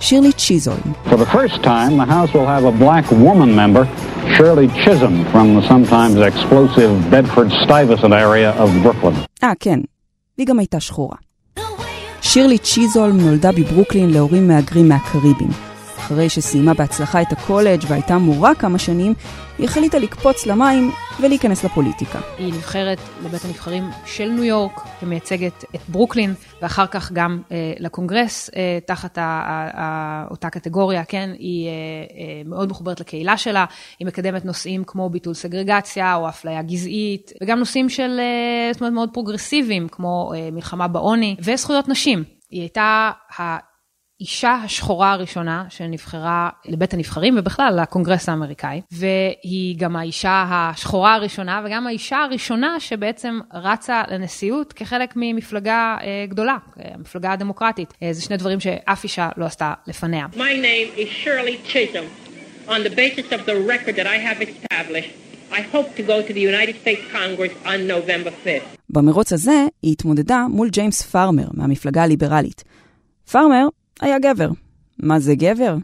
שירלי 0.00 0.32
צ'יזול. 0.32 0.78
For 1.10 1.16
the 1.16 1.26
first 1.26 1.62
time, 1.62 1.96
the 1.96 2.08
House 2.16 2.32
will 2.34 2.46
have 2.46 2.64
a 2.64 2.74
black 2.84 3.10
woman 3.10 3.50
member, 3.54 3.84
Shirley 4.36 4.68
Chisholm, 4.84 5.16
from 5.32 5.46
the 5.56 5.62
sometimes 5.72 6.16
explosive 6.32 6.90
Bedford-Stuyvesant 7.10 8.12
area 8.12 8.50
of 8.62 8.68
Brooklyn. 8.84 9.14
אה, 9.44 9.52
כן, 9.60 9.80
והיא 10.38 10.46
גם 10.46 10.58
הייתה 10.58 10.80
שחורה. 10.80 11.16
שירלי 12.22 12.58
צ'יזולם 12.58 13.20
נולדה 13.20 13.52
בברוקלין 13.52 14.10
להורים 14.10 14.48
מהגרים 14.48 14.88
מהקריבים. 14.88 15.65
אחרי 16.06 16.28
שסיימה 16.28 16.74
בהצלחה 16.74 17.22
את 17.22 17.32
הקולג' 17.32 17.84
והייתה 17.88 18.18
מורה 18.18 18.54
כמה 18.54 18.78
שנים, 18.78 19.14
היא 19.58 19.66
החליטה 19.66 19.98
לקפוץ 19.98 20.46
למים 20.46 20.90
ולהיכנס 21.20 21.64
לפוליטיקה. 21.64 22.20
היא 22.38 22.52
נבחרת 22.52 22.98
לבית 23.24 23.44
הנבחרים 23.44 23.84
של 24.04 24.28
ניו 24.28 24.44
יורק, 24.44 24.80
ומייצגת 25.02 25.64
את 25.74 25.80
ברוקלין, 25.88 26.34
ואחר 26.62 26.86
כך 26.86 27.12
גם 27.12 27.42
אה, 27.52 27.72
לקונגרס 27.78 28.50
אה, 28.56 28.78
תחת 28.86 29.18
ה, 29.18 29.22
ה, 29.22 29.80
ה, 29.80 30.26
אותה 30.30 30.50
קטגוריה, 30.50 31.04
כן? 31.04 31.30
היא 31.38 31.68
אה, 31.68 31.72
אה, 31.72 32.42
מאוד 32.44 32.70
מחוברת 32.70 33.00
לקהילה 33.00 33.36
שלה, 33.36 33.64
היא 33.98 34.06
מקדמת 34.06 34.44
נושאים 34.44 34.84
כמו 34.84 35.10
ביטול 35.10 35.34
סגרגציה 35.34 36.14
או 36.14 36.28
אפליה 36.28 36.62
גזעית, 36.62 37.32
וגם 37.42 37.58
נושאים 37.58 37.88
של, 37.88 38.20
אה, 38.20 38.72
זאת 38.72 38.80
אומרת, 38.80 38.92
מאוד 38.92 39.10
פרוגרסיביים, 39.12 39.88
כמו 39.88 40.32
אה, 40.34 40.48
מלחמה 40.52 40.88
בעוני 40.88 41.36
וזכויות 41.40 41.88
נשים. 41.88 42.24
היא 42.50 42.60
הייתה 42.60 43.10
האישה 44.20 44.52
השחורה 44.64 45.12
הראשונה 45.12 45.64
שנבחרה 45.68 46.48
לבית 46.64 46.94
הנבחרים 46.94 47.34
ובכלל 47.38 47.80
לקונגרס 47.82 48.28
האמריקאי, 48.28 48.80
והיא 48.92 49.78
גם 49.78 49.96
האישה 49.96 50.44
השחורה 50.48 51.14
הראשונה 51.14 51.62
וגם 51.64 51.86
האישה 51.86 52.16
הראשונה 52.16 52.80
שבעצם 52.80 53.40
רצה 53.54 54.02
לנשיאות 54.10 54.72
כחלק 54.72 55.12
ממפלגה 55.16 55.96
אה, 56.00 56.24
גדולה, 56.28 56.56
המפלגה 56.76 57.32
הדמוקרטית. 57.32 57.94
אה, 58.02 58.12
זה 58.12 58.22
שני 58.22 58.36
דברים 58.36 58.60
שאף 58.60 59.04
אישה 59.04 59.28
לא 59.36 59.44
עשתה 59.44 59.74
לפניה. 59.86 60.26
My 60.34 60.36
name 60.36 60.98
is 60.98 61.08
Shirley 61.24 61.72
Chisholm. 61.72 62.06
On 62.68 62.82
the 62.88 62.96
basis 62.96 63.32
of 63.32 63.46
the 63.46 63.56
record 63.72 63.96
that 63.96 64.06
I 64.06 64.18
have 64.28 64.40
established, 64.48 65.12
I 65.52 65.60
hope 65.74 65.88
to 65.96 66.02
go 66.02 66.22
to 66.28 66.32
the 66.32 66.44
United 66.52 66.76
States 66.82 67.02
Congress 67.12 67.52
on 67.66 67.78
November 67.86 68.30
5th. 68.46 68.76
במרוץ 68.90 69.32
הזה 69.32 69.66
היא 69.82 69.92
התמודדה 69.92 70.46
מול 70.50 70.68
ג'יימס 70.68 71.02
פארמר 71.02 71.48
מהמפלגה 71.54 72.02
הליברלית. 72.02 72.64
פארמר 73.30 73.66
היה 74.00 74.18
גבר. 74.18 74.48
מה 74.98 75.18
זה 75.18 75.34
גבר? 75.34 75.76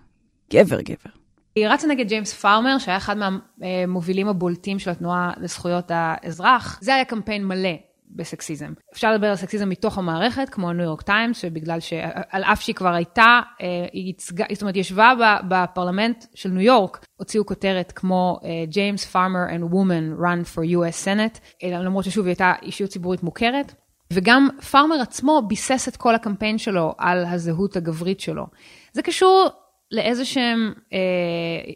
גבר 0.52 0.80
גבר. 0.80 1.10
היא 1.56 1.68
רצה 1.68 1.86
נגד 1.86 2.08
ג'יימס 2.08 2.32
פארמר, 2.32 2.78
שהיה 2.78 2.96
אחד 2.96 3.16
מהמובילים 3.58 4.28
הבולטים 4.28 4.78
של 4.78 4.90
התנועה 4.90 5.32
לזכויות 5.40 5.90
האזרח. 5.94 6.78
זה 6.82 6.94
היה 6.94 7.04
קמפיין 7.04 7.46
מלא 7.46 7.76
בסקסיזם. 8.10 8.72
אפשר 8.92 9.12
לדבר 9.12 9.26
על 9.26 9.36
סקסיזם 9.36 9.68
מתוך 9.68 9.98
המערכת, 9.98 10.48
כמו 10.48 10.70
הניו 10.70 10.84
יורק 10.84 11.02
טיימס, 11.02 11.38
שבגלל 11.38 11.80
שעל 11.80 12.44
אף 12.44 12.60
שהיא 12.62 12.74
כבר 12.74 12.94
הייתה, 12.94 13.40
היא 13.92 14.06
ייצגה, 14.06 14.44
זאת 14.52 14.62
אומרת, 14.62 14.76
ישבה 14.76 15.12
בפרלמנט 15.48 16.24
של 16.34 16.48
ניו 16.48 16.60
יורק, 16.60 17.04
הוציאו 17.16 17.46
כותרת 17.46 17.92
כמו 17.92 18.40
ג'יימס 18.68 19.04
פארמר 19.04 19.46
and 19.48 19.72
woman 19.72 20.20
run 20.20 20.56
for 20.56 20.60
US 20.76 21.06
Senate, 21.06 21.66
למרות 21.68 22.04
ששוב 22.04 22.26
היא 22.26 22.30
הייתה 22.30 22.52
אישיות 22.62 22.90
ציבורית 22.90 23.22
מוכרת. 23.22 23.74
וגם 24.12 24.48
פארמר 24.70 25.00
עצמו 25.00 25.42
ביסס 25.48 25.88
את 25.88 25.96
כל 25.96 26.14
הקמפיין 26.14 26.58
שלו 26.58 26.94
על 26.98 27.24
הזהות 27.24 27.76
הגברית 27.76 28.20
שלו. 28.20 28.46
זה 28.92 29.02
קשור 29.02 29.48
לאיזה 29.90 30.24
שהם, 30.24 30.72
אה, 30.92 30.98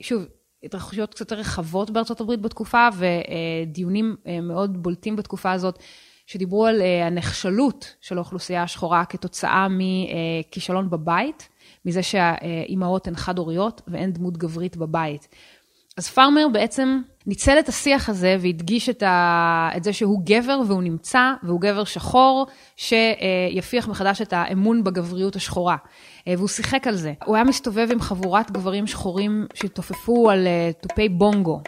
שוב, 0.01 0.27
התרחשויות 0.63 1.11
קצת 1.11 1.21
יותר 1.21 1.37
רחבות 1.37 1.91
בארצות 1.91 2.21
הברית 2.21 2.41
בתקופה, 2.41 2.89
ודיונים 2.97 4.17
אה, 4.27 4.41
מאוד 4.41 4.83
בולטים 4.83 5.17
בתקופה 5.17 5.53
הזאת, 5.53 5.79
שדיברו 6.27 6.67
על 6.67 6.83
אה, 6.83 7.07
הנחשלות 7.07 7.95
של 8.01 8.17
האוכלוסייה 8.17 8.63
השחורה 8.63 9.05
כתוצאה 9.05 9.67
מכישלון 9.71 10.91
בבית, 10.91 11.49
מזה 11.85 12.03
שהאימהות 12.03 13.09
הן 13.09 13.17
חד-הוריות 13.17 13.83
ואין 13.89 14.13
דמות 14.13 14.37
גברית 14.37 14.77
בבית. 14.77 15.29
אז 15.97 16.09
פארמר 16.09 16.47
בעצם 16.53 17.01
ניצל 17.27 17.59
את 17.59 17.69
השיח 17.69 18.09
הזה 18.09 18.37
והדגיש 18.41 18.89
את, 18.89 19.03
ה... 19.03 19.71
את 19.77 19.85
זה 19.85 19.93
שהוא 19.93 20.21
גבר 20.25 20.61
והוא 20.67 20.83
נמצא, 20.83 21.33
והוא 21.43 21.61
גבר 21.61 21.85
שחור, 21.85 22.47
שיפיח 22.77 23.89
מחדש 23.89 24.23
את 24.23 24.33
האמון 24.33 24.85
בגבריות 24.85 25.37
השחורה. 25.37 25.77
והוא 26.27 26.49
שיחק 26.49 26.87
על 26.87 26.97
זה. 26.97 27.13
הוא 27.25 27.37
היה 27.37 27.45
מסתובב 27.45 27.89
עם 27.93 28.01
חבורת 28.01 28.51
גברים 28.51 28.87
שחורים 28.87 29.47
שהתעופפו 29.55 30.31
על 30.31 30.47
תופי 30.81 31.09
בונגו. 31.09 31.61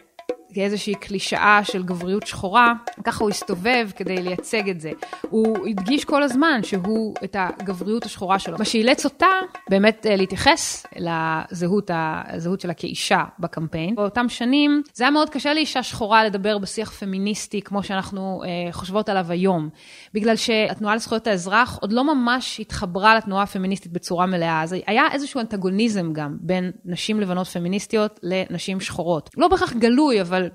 כאיזושהי 0.54 0.94
קלישאה 0.94 1.60
של 1.64 1.82
גבריות 1.82 2.26
שחורה, 2.26 2.72
ככה 3.04 3.24
הוא 3.24 3.30
הסתובב 3.30 3.88
כדי 3.96 4.22
לייצג 4.22 4.70
את 4.70 4.80
זה. 4.80 4.90
הוא 5.30 5.66
הדגיש 5.66 6.04
כל 6.04 6.22
הזמן 6.22 6.60
שהוא 6.62 7.14
את 7.24 7.36
הגבריות 7.38 8.04
השחורה 8.04 8.38
שלו. 8.38 8.58
מה 8.58 8.64
שאילץ 8.64 9.04
אותה 9.04 9.26
באמת 9.70 10.06
להתייחס 10.10 10.86
לזהות 10.96 11.90
הזהות 11.94 12.60
שלה 12.60 12.74
כאישה 12.74 13.24
בקמפיין. 13.38 13.94
באותם 13.94 14.28
שנים 14.28 14.82
זה 14.94 15.04
היה 15.04 15.10
מאוד 15.10 15.30
קשה 15.30 15.54
לאישה 15.54 15.82
שחורה 15.82 16.24
לדבר 16.24 16.58
בשיח 16.58 16.90
פמיניסטי 16.90 17.62
כמו 17.62 17.82
שאנחנו 17.82 18.42
אה, 18.44 18.72
חושבות 18.72 19.08
עליו 19.08 19.26
היום. 19.28 19.68
בגלל 20.14 20.36
שהתנועה 20.36 20.94
לזכויות 20.94 21.26
האזרח 21.26 21.78
עוד 21.80 21.92
לא 21.92 22.14
ממש 22.14 22.60
התחברה 22.60 23.16
לתנועה 23.16 23.42
הפמיניסטית 23.42 23.92
בצורה 23.92 24.26
מלאה. 24.26 24.62
אז 24.62 24.76
היה 24.86 25.04
איזשהו 25.12 25.40
אנטגוניזם 25.40 26.12
גם 26.12 26.36
בין 26.40 26.70
נשים 26.84 27.20
לבנות 27.20 27.46
פמיניסטיות 27.46 28.20
לנשים 28.22 28.80
שחורות. 28.80 29.30
לא 29.36 29.48
בהכרח 29.48 29.72
גלוי, 29.72 30.20
אבל 30.20 30.47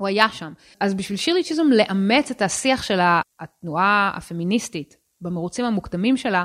הוא 0.00 0.08
היה 0.08 0.28
שם. 0.28 0.52
אז 0.80 0.94
בשביל 0.94 1.18
שירלי 1.18 1.44
צ'יזום 1.44 1.72
לאמץ 1.72 2.30
את 2.30 2.42
השיח 2.42 2.82
של 2.82 2.98
התנועה 3.40 4.12
הפמיניסטית 4.14 4.96
במרוצים 5.20 5.64
המוקדמים 5.64 6.16
שלה, 6.16 6.44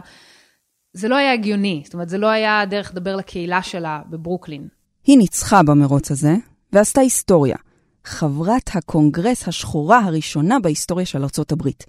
זה 0.93 1.07
לא 1.07 1.15
היה 1.15 1.33
הגיוני. 1.33 1.81
זאת 1.85 1.93
אומרת, 1.93 2.09
זה 2.09 2.17
לא 2.17 2.27
היה 2.27 2.65
דרך 2.65 2.91
לדבר 2.91 3.15
לקהילה 3.15 3.63
שלה 3.63 4.01
בברוקלין. 4.09 4.67
היא 5.03 5.17
ניצחה 5.17 5.63
במרוץ 5.63 6.11
הזה, 6.11 6.35
ועשתה 6.73 7.01
היסטוריה. 7.01 7.57
חברת 8.05 8.69
הקונגרס 8.73 9.47
השחורה 9.47 9.99
הראשונה 9.99 10.59
בהיסטוריה 10.59 11.05
של 11.05 11.23
ארצות 11.23 11.51
הברית. 11.51 11.85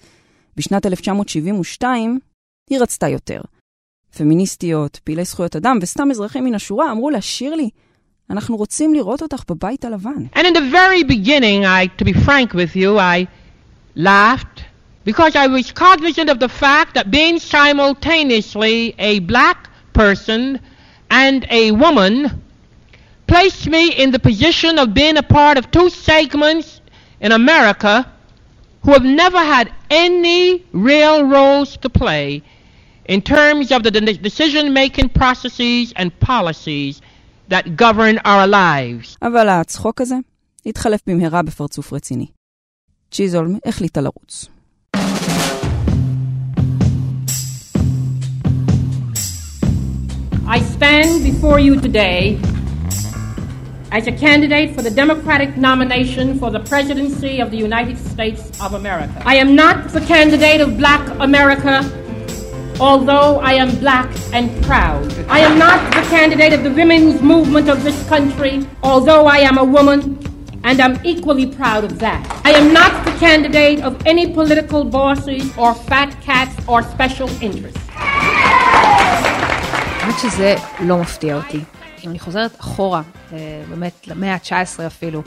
בשנת 0.56 0.86
1972 0.86 2.18
היא 2.70 2.78
רצתה 2.80 3.08
יותר. 3.08 3.40
פמיניסטיות, 4.16 5.00
פעילי 5.04 5.24
זכויות 5.24 5.56
אדם 5.56 5.78
וסתם 5.82 6.10
אזרחים 6.10 6.44
מן 6.44 6.54
השורה 6.54 6.92
אמרו 6.92 7.10
לה, 7.10 7.20
שירלי, 7.20 7.70
אנחנו 8.29 8.57
רוצים 8.57 8.93
לראות 8.93 9.21
אותך 9.21 9.43
בבית 9.49 9.85
הלבן. 9.85 10.25
And 10.35 10.45
in 10.45 10.53
the 10.53 10.71
very 10.71 11.03
beginning, 11.03 11.65
I, 11.65 11.87
to 11.97 12.05
be 12.05 12.13
frank 12.13 12.53
with 12.53 12.75
you, 12.75 12.97
I 12.97 13.27
laughed 13.95 14.63
because 15.03 15.35
I 15.35 15.47
was 15.47 15.71
cognizant 15.71 16.29
of 16.29 16.39
the 16.39 16.47
fact 16.47 16.93
that 16.95 17.11
being 17.11 17.39
simultaneously 17.39 18.95
a 18.99 19.19
black 19.19 19.69
person 19.93 20.59
and 21.09 21.45
a 21.49 21.71
woman 21.71 22.41
placed 23.27 23.67
me 23.67 23.83
in 24.03 24.11
the 24.11 24.19
position 24.19 24.77
of 24.77 24.93
being 24.93 25.17
a 25.17 25.23
part 25.23 25.57
of 25.57 25.71
two 25.71 25.89
segments 25.89 26.81
in 27.19 27.31
America 27.31 28.11
who 28.83 28.91
have 28.91 29.03
never 29.03 29.39
had 29.39 29.71
any 29.89 30.65
real 30.71 31.23
roles 31.25 31.77
to 31.77 31.89
play 31.89 32.41
in 33.05 33.21
terms 33.21 33.71
of 33.71 33.83
the 33.83 33.91
de- 33.91 34.17
decision-making 34.29 35.09
processes 35.09 35.93
and 35.95 36.17
policies 36.19 37.01
that 37.49 37.63
govern 37.75 38.17
our 38.25 38.47
lives. 38.47 39.17
אבל 39.21 39.49
הצחוק 39.49 40.01
הזה 40.01 40.15
התחלף 40.65 40.99
במהרה 41.07 41.41
בפרצוף 41.41 41.93
רציני. 41.93 42.27
צ'יזולם 43.11 43.57
החליטה 43.65 44.01
לרוץ. 44.01 44.47
I 50.47 50.59
stand 50.59 51.23
before 51.23 51.59
you 51.59 51.79
today 51.79 52.37
as 53.91 54.07
a 54.07 54.11
candidate 54.11 54.73
for 54.75 54.81
the 54.81 54.89
Democratic 54.89 55.55
nomination 55.57 56.39
for 56.39 56.49
the 56.49 56.59
presidency 56.59 57.39
of 57.39 57.51
the 57.51 57.57
United 57.57 57.97
States 57.97 58.41
of 58.59 58.73
America. 58.73 59.21
I 59.25 59.35
am 59.35 59.55
not 59.55 59.89
the 59.89 60.01
candidate 60.01 60.61
of 60.61 60.77
Black 60.77 61.03
America, 61.19 61.75
although 62.79 63.39
I 63.51 63.53
am 63.63 63.69
black 63.85 64.09
and 64.33 64.47
proud. 64.63 65.11
I 65.28 65.40
am 65.40 65.58
not 65.58 65.78
the 65.92 66.02
candidate 66.02 66.52
of 66.52 66.62
the 66.62 66.70
women's 66.70 67.20
movement 67.20 67.68
of 67.68 67.82
this 67.82 67.98
country, 68.08 68.64
although 68.82 69.26
I 69.26 69.38
am 69.38 69.58
a 69.58 69.64
woman 69.64 69.98
and 70.62 70.80
I'm 70.80 70.96
equally 71.04 71.46
proud 71.46 71.82
of 71.84 71.98
that. 71.98 72.22
I 72.44 72.52
am 72.60 72.72
not 72.72 72.92
the 73.04 73.12
candidate 73.24 73.80
of 73.82 73.92
any 74.06 74.32
political 74.32 74.84
bosses 74.84 75.44
or 75.58 75.74
fat 75.74 76.10
cats 76.26 76.54
or 76.68 76.82
special 76.82 77.28
interests. 77.42 77.80
האמת 80.00 80.14
שזה 80.22 80.54
לא 80.80 80.98
מפתיע 80.98 81.36
אותי. 81.36 81.60
אני 82.06 82.18
חוזרת 82.18 82.60
אחורה, 82.60 83.02
אה, 83.32 83.62
באמת 83.68 84.08
למאה 84.08 84.34
ה-19 84.34 84.86
אפילו, 84.86 85.22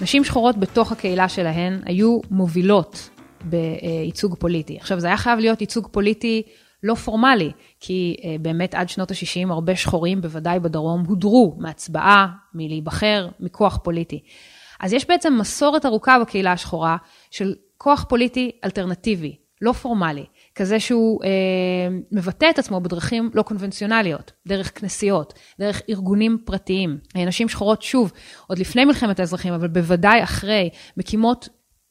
נשים 0.00 0.24
שחורות 0.24 0.56
בתוך 0.56 0.92
הקהילה 0.92 1.28
שלהן 1.28 1.80
היו 1.84 2.20
מובילות 2.30 3.10
בייצוג 3.44 4.36
פוליטי. 4.38 4.76
עכשיו, 4.76 5.00
זה 5.00 5.06
היה 5.06 5.16
חייב 5.16 5.38
להיות 5.38 5.60
ייצוג 5.60 5.88
פוליטי 5.90 6.42
לא 6.82 6.94
פורמלי, 6.94 7.50
כי 7.80 8.16
אה, 8.24 8.36
באמת 8.40 8.74
עד 8.74 8.88
שנות 8.88 9.10
ה-60 9.10 9.52
הרבה 9.52 9.76
שחורים, 9.76 10.20
בוודאי 10.20 10.60
בדרום, 10.60 11.04
הודרו 11.06 11.56
מהצבעה, 11.58 12.26
מלהיבחר, 12.54 13.28
מכוח 13.40 13.78
פוליטי. 13.82 14.22
אז 14.80 14.92
יש 14.92 15.08
בעצם 15.08 15.36
מסורת 15.40 15.86
ארוכה 15.86 16.18
בקהילה 16.18 16.52
השחורה 16.52 16.96
של 17.30 17.54
כוח 17.78 18.04
פוליטי 18.08 18.50
אלטרנטיבי, 18.64 19.36
לא 19.60 19.72
פורמלי. 19.72 20.24
כזה 20.54 20.80
שהוא 20.80 21.24
אה, 21.24 21.28
מבטא 22.12 22.50
את 22.50 22.58
עצמו 22.58 22.80
בדרכים 22.80 23.30
לא 23.34 23.42
קונבנציונליות, 23.42 24.32
דרך 24.46 24.80
כנסיות, 24.80 25.34
דרך 25.58 25.82
ארגונים 25.90 26.38
פרטיים. 26.44 26.98
נשים 27.16 27.48
שחורות, 27.48 27.82
שוב, 27.82 28.12
עוד 28.46 28.58
לפני 28.58 28.84
מלחמת 28.84 29.20
האזרחים, 29.20 29.54
אבל 29.54 29.68
בוודאי 29.68 30.22
אחרי, 30.22 30.70
מקימות 30.96 31.48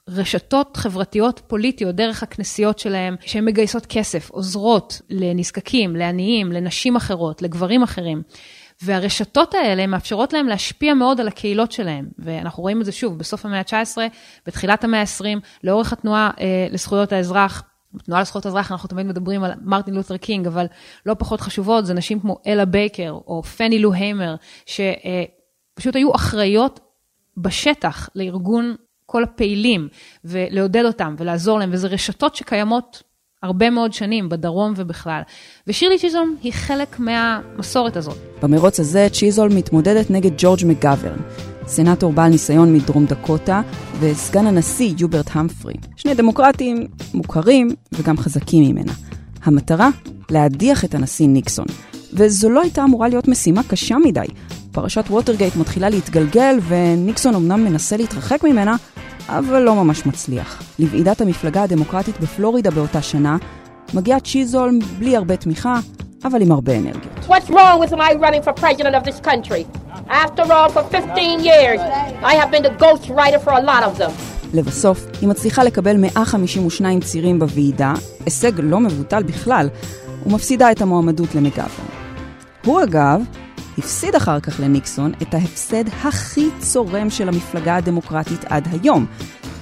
רשתות 0.09 0.77
חברתיות 0.77 1.41
פוליטיות 1.47 1.95
דרך 1.95 2.23
הכנסיות 2.23 2.79
שלהם, 2.79 3.15
שהן 3.25 3.45
מגייסות 3.45 3.85
כסף, 3.85 4.29
עוזרות 4.29 5.01
לנזקקים, 5.09 5.95
לעניים, 5.95 6.51
לנשים 6.51 6.95
אחרות, 6.95 7.41
לגברים 7.41 7.83
אחרים. 7.83 8.21
והרשתות 8.81 9.53
האלה 9.53 9.87
מאפשרות 9.87 10.33
להם 10.33 10.47
להשפיע 10.47 10.93
מאוד 10.93 11.19
על 11.19 11.27
הקהילות 11.27 11.71
שלהם. 11.71 12.09
ואנחנו 12.19 12.63
רואים 12.63 12.81
את 12.81 12.85
זה 12.85 12.91
שוב, 12.91 13.17
בסוף 13.17 13.45
המאה 13.45 13.59
ה-19, 13.59 13.97
בתחילת 14.45 14.83
המאה 14.83 14.99
ה-20, 14.99 15.39
לאורך 15.63 15.93
התנועה 15.93 16.31
אה, 16.39 16.67
לזכויות 16.71 17.11
האזרח, 17.11 17.63
בתנועה 17.93 18.21
לזכויות 18.21 18.45
האזרח 18.45 18.71
אנחנו 18.71 18.89
תמיד 18.89 19.05
מדברים 19.05 19.43
על 19.43 19.51
מרטין 19.61 19.93
לותר 19.93 20.17
קינג, 20.17 20.47
אבל 20.47 20.65
לא 21.05 21.13
פחות 21.13 21.41
חשובות, 21.41 21.85
זה 21.85 21.93
נשים 21.93 22.19
כמו 22.19 22.37
אלה 22.47 22.65
בייקר 22.65 23.11
או 23.11 23.43
פני 23.43 23.79
לו 23.79 23.93
היימר, 23.93 24.35
שפשוט 24.65 25.95
היו 25.95 26.15
אחראיות 26.15 26.79
בשטח 27.37 28.09
לארגון 28.15 28.75
כל 29.11 29.23
הפעילים, 29.23 29.87
ולעודד 30.25 30.85
אותם 30.85 31.15
ולעזור 31.17 31.59
להם, 31.59 31.69
וזה 31.73 31.87
רשתות 31.87 32.35
שקיימות 32.35 33.03
הרבה 33.43 33.69
מאוד 33.69 33.93
שנים 33.93 34.29
בדרום 34.29 34.73
ובכלל. 34.75 35.21
ושירלי 35.67 35.99
צ'יזולם 35.99 36.35
היא 36.41 36.53
חלק 36.53 36.99
מהמסורת 36.99 37.97
הזאת. 37.97 38.17
במרוץ 38.41 38.79
הזה 38.79 39.07
צ'יזול 39.11 39.49
מתמודדת 39.53 40.11
נגד 40.11 40.31
ג'ורג' 40.37 40.59
מגוורן, 40.65 41.19
סנאטור 41.67 42.13
בעל 42.13 42.29
ניסיון 42.29 42.73
מדרום 42.73 43.05
דקוטה, 43.05 43.61
וסגן 43.99 44.47
הנשיא 44.47 44.93
יוברט 44.99 45.29
המפרי. 45.31 45.73
שני 45.95 46.13
דמוקרטים 46.13 46.87
מוכרים 47.13 47.69
וגם 47.91 48.17
חזקים 48.17 48.63
ממנה. 48.63 48.93
המטרה? 49.43 49.89
להדיח 50.29 50.85
את 50.85 50.95
הנשיא 50.95 51.27
ניקסון. 51.27 51.65
וזו 52.13 52.49
לא 52.49 52.61
הייתה 52.61 52.83
אמורה 52.83 53.07
להיות 53.07 53.27
משימה 53.27 53.63
קשה 53.63 53.95
מדי. 54.05 54.25
פרשת 54.71 55.05
ווטרגייט 55.09 55.55
מתחילה 55.55 55.89
להתגלגל, 55.89 56.59
וניקסון 56.67 57.35
אמנם 57.35 57.63
מנסה 57.63 57.97
להתרחק 57.97 58.43
ממנה, 58.43 58.75
אבל 59.29 59.59
לא 59.59 59.75
ממש 59.75 60.05
מצליח. 60.05 60.63
לוועידת 60.79 61.21
המפלגה 61.21 61.63
הדמוקרטית 61.63 62.19
בפלורידה 62.19 62.71
באותה 62.71 63.01
שנה, 63.01 63.37
מגיע 63.93 64.19
צ'יזולם 64.19 64.79
בלי 64.99 65.15
הרבה 65.17 65.37
תמיכה, 65.37 65.79
אבל 66.23 66.41
עם 66.41 66.51
הרבה 66.51 66.77
אנרגיות. 66.77 67.25
What's 67.27 67.49
wrong 67.49 67.79
with 67.83 67.91
my 67.91 68.13
running 68.13 68.43
for 68.43 68.53
president 68.61 68.95
of 68.95 69.03
this 69.03 69.27
country? 69.27 69.65
After 70.09 70.43
all, 70.53 70.69
for 70.69 70.83
15 70.83 71.39
years, 71.39 71.79
I 72.23 72.33
have 72.35 72.51
been 72.51 72.63
the 72.63 72.75
ghostwriter 72.83 73.39
for 73.45 73.53
a 73.53 73.61
lot 73.61 73.83
of 73.83 74.01
them. 74.01 74.11
לבסוף, 74.53 75.05
היא 75.21 75.29
מצליחה 75.29 75.63
לקבל 75.63 75.97
152 75.97 77.01
צירים 77.01 77.39
בוועידה, 77.39 77.93
הישג 78.25 78.51
לא 78.57 78.79
מבוטל 78.79 79.23
בכלל, 79.23 79.69
ומפסידה 80.25 80.71
את 80.71 80.81
המועמדות 80.81 81.35
למגוון. 81.35 81.85
הוא 82.65 82.83
אגב, 82.83 83.21
הפסיד 83.81 84.15
אחר 84.15 84.39
כך 84.39 84.59
לניקסון 84.59 85.11
את 85.21 85.33
ההפסד 85.33 85.87
הכי 85.87 86.47
צורם 86.59 87.09
של 87.09 87.27
המפלגה 87.27 87.75
הדמוקרטית 87.75 88.45
עד 88.45 88.67
היום, 88.71 89.05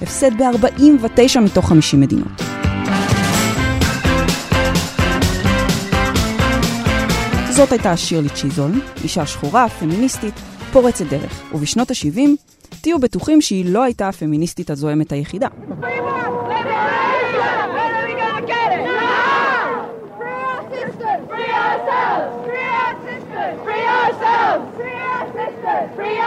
הפסד 0.02 0.30
ב-49 0.42 1.40
מתוך 1.40 1.68
50 1.68 2.00
מדינות. 2.00 2.28
זאת 7.50 7.72
הייתה 7.72 7.96
שירלי 7.96 8.28
צ'יזול, 8.28 8.72
אישה 9.04 9.26
שחורה, 9.26 9.68
פמיניסטית, 9.68 10.34
פורצת 10.72 11.06
דרך, 11.06 11.42
ובשנות 11.54 11.90
ה-70 11.90 12.20
תהיו 12.80 12.98
בטוחים 12.98 13.40
שהיא 13.40 13.72
לא 13.72 13.82
הייתה 13.82 14.08
הפמיניסטית 14.08 14.70
הזוהמת 14.70 15.12
היחידה. 15.12 15.48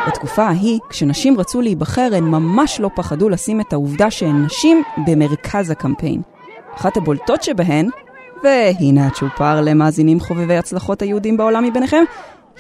בתקופה 0.08 0.44
ההיא, 0.44 0.80
כשנשים 0.90 1.40
רצו 1.40 1.62
להיבחר, 1.62 2.10
הן 2.14 2.24
ממש 2.24 2.80
לא 2.80 2.90
פחדו 2.96 3.30
לשים 3.30 3.62
את 3.62 3.74
העובדה 3.74 4.12
שהן 4.12 4.46
נשים 4.46 4.84
במרכז 5.08 5.70
הקמפיין. 5.70 6.22
אחת 6.76 6.98
הבולטות 6.98 7.44
שבהן, 7.44 7.90
והנה 8.44 9.08
הצ'ופר 9.08 9.62
למאזינים 9.62 10.20
חובבי 10.20 10.58
הצלחות 10.58 11.02
היהודים 11.02 11.38
בעולם 11.38 11.64
מביניכם, 11.64 12.04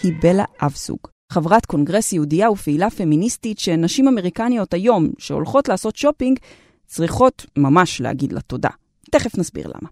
היא 0.03 0.13
בלה 0.21 0.45
אבסוג. 0.61 0.99
חברת 1.31 1.65
קונגרס 1.65 2.13
יהודייה 2.13 2.51
ופעילה 2.51 2.89
פמיניסטית 2.89 3.59
שנשים 3.59 4.07
אמריקניות 4.07 4.73
היום, 4.73 5.09
שהולכות 5.17 5.69
לעשות 5.69 5.95
שופינג, 5.95 6.39
צריכות 6.87 7.45
ממש 7.57 8.01
להגיד 8.01 8.33
לה 8.33 8.41
תודה. 8.41 8.69
תכף 9.11 9.37
נסביר 9.37 9.67
למה. 9.67 9.89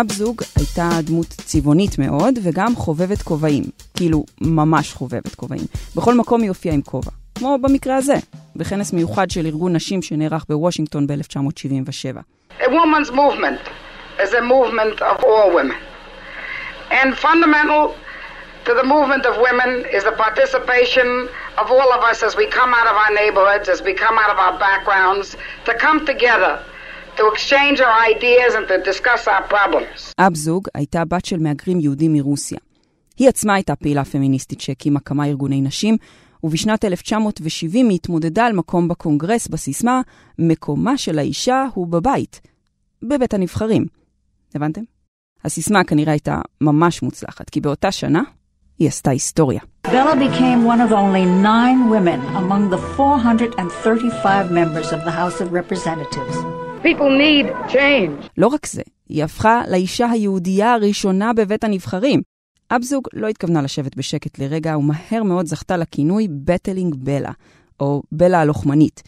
אבזוג 0.00 0.42
הייתה 0.56 0.88
דמות 1.02 1.26
צבעונית 1.26 1.98
מאוד, 1.98 2.34
וגם 2.42 2.76
חובבת 2.76 3.22
כובעים. 3.22 3.64
כאילו, 3.96 4.24
ממש 4.40 4.92
חובבת 4.92 5.34
כובעים. 5.34 5.62
בכל 5.96 6.14
מקום 6.14 6.42
היא 6.42 6.48
הופיעה 6.48 6.74
עם 6.74 6.82
כובע. 6.82 7.10
כמו 7.34 7.58
במקרה 7.62 7.96
הזה, 7.96 8.14
בכנס 8.56 8.92
מיוחד 8.92 9.30
של 9.30 9.46
ארגון 9.46 9.76
נשים 9.76 10.02
שנערך 10.02 10.44
בוושינגטון 10.48 11.06
ב-1977. 11.06 12.18
A 12.60 12.64
woman's 12.64 13.10
movement 13.10 13.60
is 14.18 14.32
a 14.32 14.40
movement 14.40 15.02
of 15.02 15.24
all 15.24 15.48
women. 15.54 15.78
And 16.90 17.08
fundamental 17.26 17.94
to 18.66 18.72
the 18.80 18.86
movement 18.94 19.24
of 19.30 19.34
women 19.48 19.70
is 19.96 20.02
the 20.10 20.16
participation 20.26 21.08
of 21.60 21.66
all 21.76 21.90
of 21.96 22.02
us 22.10 22.18
as 22.28 22.32
we 22.40 22.46
come 22.58 22.70
out 22.78 22.88
of 22.92 22.96
our 23.02 23.12
neighborhoods, 23.22 23.66
as 23.74 23.80
we 23.88 23.92
come 24.04 24.16
out 24.22 24.30
of 24.34 24.38
our 24.44 24.56
backgrounds, 24.66 25.26
to 25.68 25.72
come 25.84 25.98
together 26.12 26.54
to 27.16 27.22
exchange 27.32 27.80
our 27.80 27.96
ideas 28.14 28.54
and 28.54 28.66
to 28.68 28.90
discuss 28.90 29.28
our 29.28 29.52
problems. 29.52 30.14
אבזוג 30.18 30.68
הייתה 30.74 31.04
בת 31.04 31.24
של 31.24 31.38
מהגרים 31.38 31.80
יהודים 31.80 32.12
מרוסיה. 32.12 32.58
היא 33.18 33.28
עצמה 33.28 33.54
הייתה 33.54 33.76
פעילה 33.76 34.04
פמיניסטית 34.04 34.60
שהקימה 34.60 35.00
כמה 35.00 35.26
ארגוני 35.26 35.60
נשים, 35.60 35.96
ובשנת 36.44 36.84
1970 36.84 37.88
היא 37.88 37.96
התמודדה 37.96 38.46
על 38.46 38.52
מקום 38.52 38.88
בקונגרס 38.88 39.48
בסיסמה 39.48 40.00
"מקומה 40.38 40.96
של 40.96 41.18
האישה 41.18 41.64
הוא 41.74 41.86
בבית", 41.86 42.40
בבית 43.02 43.34
הנבחרים. 43.34 43.86
הבנתם? 44.54 44.80
הסיסמה 45.44 45.84
כנראה 45.84 46.12
הייתה 46.12 46.40
ממש 46.60 47.02
מוצלחת, 47.02 47.50
כי 47.50 47.60
באותה 47.60 47.92
שנה 47.92 48.22
היא 48.78 48.88
עשתה 48.88 49.10
היסטוריה. 49.10 49.60
Bella 49.86 50.14
became 50.14 50.60
one 50.72 50.80
of 50.80 50.92
only 50.92 51.24
nine 51.24 51.80
women 51.90 52.20
among 52.36 52.70
the 52.70 52.78
435 52.96 54.50
members 54.50 54.92
of 54.92 55.04
the 55.04 55.12
House 55.20 55.40
of 55.40 55.52
Representatives. 55.52 56.55
People 56.86 57.18
need 57.18 57.72
change. 57.72 58.28
לא 58.38 58.46
רק 58.46 58.66
זה, 58.66 58.82
היא 59.08 59.24
הפכה 59.24 59.62
לאישה 59.70 60.10
היהודייה 60.10 60.72
הראשונה 60.72 61.32
בבית 61.32 61.64
הנבחרים. 61.64 62.20
אבזוג 62.70 63.08
לא 63.12 63.28
התכוונה 63.28 63.62
לשבת 63.62 63.96
בשקט 63.96 64.38
לרגע, 64.38 64.78
ומהר 64.78 65.22
מאוד 65.22 65.46
זכתה 65.46 65.76
לכינוי 65.76 66.28
בטלינג 66.30 66.94
בלה, 66.98 67.30
או 67.80 68.02
בלה 68.12 68.40
הלוחמנית. 68.40 69.02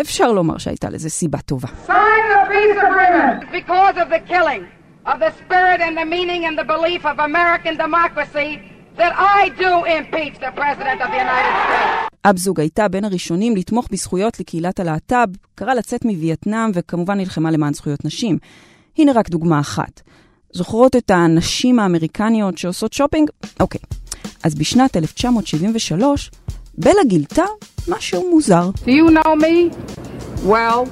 אפשר 0.00 0.32
לומר 0.32 0.58
שהייתה 0.58 0.90
לזה 0.90 1.10
סיבה 1.10 1.38
טובה. 1.38 1.68
Sign 1.86 1.90
the 1.90 2.50
peace 2.50 2.78
agreement 2.82 3.52
because 3.52 3.96
of 3.96 4.08
the 4.10 4.32
killing 4.32 4.62
of 5.06 5.18
the 5.20 5.30
spirit 5.40 5.80
and 5.80 5.96
the 5.96 6.04
meaning 6.04 6.44
and 6.46 6.58
the 6.58 6.68
belief 6.74 7.06
of 7.06 7.18
American 7.18 7.76
democracy 7.76 8.75
that 8.98 9.12
I 9.38 9.48
do 9.64 9.72
impeach 9.98 10.36
the 10.44 10.52
President 10.60 10.98
of 11.04 11.08
the 11.12 11.20
United 11.26 11.54
States. 11.66 12.10
אבזוג 12.24 12.60
הייתה 12.60 12.88
בין 12.88 13.04
הראשונים 13.04 13.56
לתמוך 13.56 13.88
בזכויות 13.90 14.40
לקהילת 14.40 14.80
הלהט"ב, 14.80 15.28
קרא 15.54 15.74
לצאת 15.74 16.04
מווייטנאם 16.04 16.70
וכמובן 16.74 17.18
נלחמה 17.18 17.50
למען 17.50 17.74
זכויות 17.74 18.04
נשים. 18.04 18.38
הנה 18.98 19.12
רק 19.12 19.28
דוגמה 19.28 19.60
אחת. 19.60 20.00
זוכרות 20.52 20.96
את 20.96 21.10
הנשים 21.10 21.78
האמריקניות 21.78 22.58
שעושות 22.58 22.92
שופינג? 22.92 23.30
אוקיי. 23.60 23.80
אז 24.42 24.54
בשנת 24.54 24.96
1973, 24.96 26.30
בלה 26.78 27.04
גילתה 27.06 27.44
משהו 27.88 28.30
מוזר. 28.30 28.70
Do 28.84 28.88
you 28.88 29.10
know 29.10 29.34
me? 29.36 29.74
Well, 30.46 30.88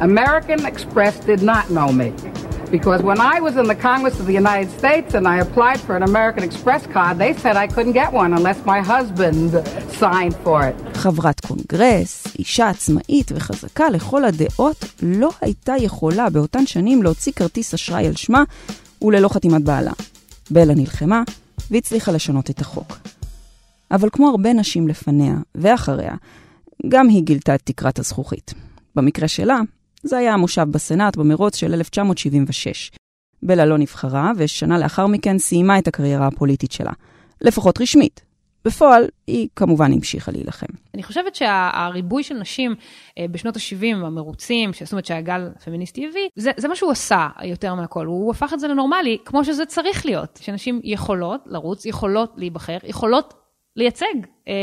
American 0.00 0.66
Express 0.66 1.14
did 1.26 1.42
not 1.42 1.70
know 1.70 1.92
me. 1.92 2.35
Because 2.70 3.00
when 3.02 3.20
I 3.20 3.40
was 3.40 3.56
in 3.56 3.66
the 3.68 3.78
Congress 3.88 4.18
of 4.20 4.26
the 4.26 4.36
United 4.44 4.70
States 4.80 5.14
and 5.14 5.24
I 5.28 5.36
applied 5.46 5.80
for 5.86 5.94
an 5.96 6.02
American 6.02 6.42
Express 6.42 6.82
card, 6.86 7.18
they 7.18 7.32
said 7.42 7.54
I 7.56 7.68
couldn't 7.68 7.92
get 7.92 8.12
one 8.12 8.32
unless 8.34 8.58
my 8.64 8.80
husband 8.80 9.50
signed 10.00 10.36
for 10.44 10.68
it. 10.68 10.96
חברת 10.96 11.40
קונגרס, 11.40 12.26
אישה 12.38 12.68
עצמאית 12.68 13.32
וחזקה 13.34 13.90
לכל 13.90 14.24
הדעות, 14.24 14.84
לא 15.02 15.30
הייתה 15.40 15.74
יכולה 15.78 16.30
באותן 16.30 16.66
שנים 16.66 17.02
להוציא 17.02 17.32
כרטיס 17.32 17.74
אשראי 17.74 18.06
על 18.06 18.16
שמה 18.16 18.44
וללא 19.02 19.28
חתימת 19.28 19.62
בעלה. 19.62 19.92
בלה 20.50 20.74
נלחמה 20.74 21.22
והצליחה 21.70 22.12
לשנות 22.12 22.50
את 22.50 22.60
החוק. 22.60 22.98
אבל 23.90 24.08
כמו 24.12 24.28
הרבה 24.28 24.52
נשים 24.52 24.88
לפניה 24.88 25.34
ואחריה, 25.54 26.14
גם 26.88 27.08
היא 27.08 27.22
גילתה 27.22 27.54
את 27.54 27.60
תקרת 27.64 27.98
הזכוכית. 27.98 28.54
במקרה 28.96 29.28
שלה, 29.28 29.60
זה 30.06 30.18
היה 30.18 30.34
המושב 30.34 30.66
בסנאט 30.70 31.16
במרוץ 31.16 31.56
של 31.56 31.74
1976. 31.74 32.90
בלה 33.42 33.64
לא 33.64 33.78
נבחרה, 33.78 34.32
ושנה 34.36 34.78
לאחר 34.78 35.06
מכן 35.06 35.38
סיימה 35.38 35.78
את 35.78 35.88
הקריירה 35.88 36.26
הפוליטית 36.26 36.72
שלה. 36.72 36.92
לפחות 37.40 37.80
רשמית. 37.80 38.26
בפועל, 38.64 39.04
היא 39.26 39.48
כמובן 39.56 39.92
המשיכה 39.92 40.32
להילחם. 40.32 40.66
אני 40.94 41.02
חושבת 41.02 41.34
שהריבוי 41.34 42.22
של 42.22 42.34
נשים 42.34 42.74
אה, 43.18 43.24
בשנות 43.30 43.56
ה-70, 43.56 44.06
המרוצים, 44.06 44.70
זאת 44.84 44.92
אומרת 44.92 45.04
שהגל 45.04 45.48
הפמיניסטי 45.56 46.06
הביא, 46.06 46.28
זה, 46.36 46.50
זה 46.56 46.68
מה 46.68 46.76
שהוא 46.76 46.90
עשה 46.90 47.28
יותר 47.44 47.74
מהכל. 47.74 48.06
הוא 48.06 48.30
הפך 48.30 48.52
את 48.52 48.60
זה 48.60 48.68
לנורמלי, 48.68 49.18
כמו 49.24 49.44
שזה 49.44 49.66
צריך 49.66 50.06
להיות. 50.06 50.38
שנשים 50.42 50.80
יכולות 50.84 51.40
לרוץ, 51.46 51.86
יכולות 51.86 52.32
להיבחר, 52.36 52.76
יכולות 52.84 53.34
לייצג 53.76 54.14
אה, 54.48 54.54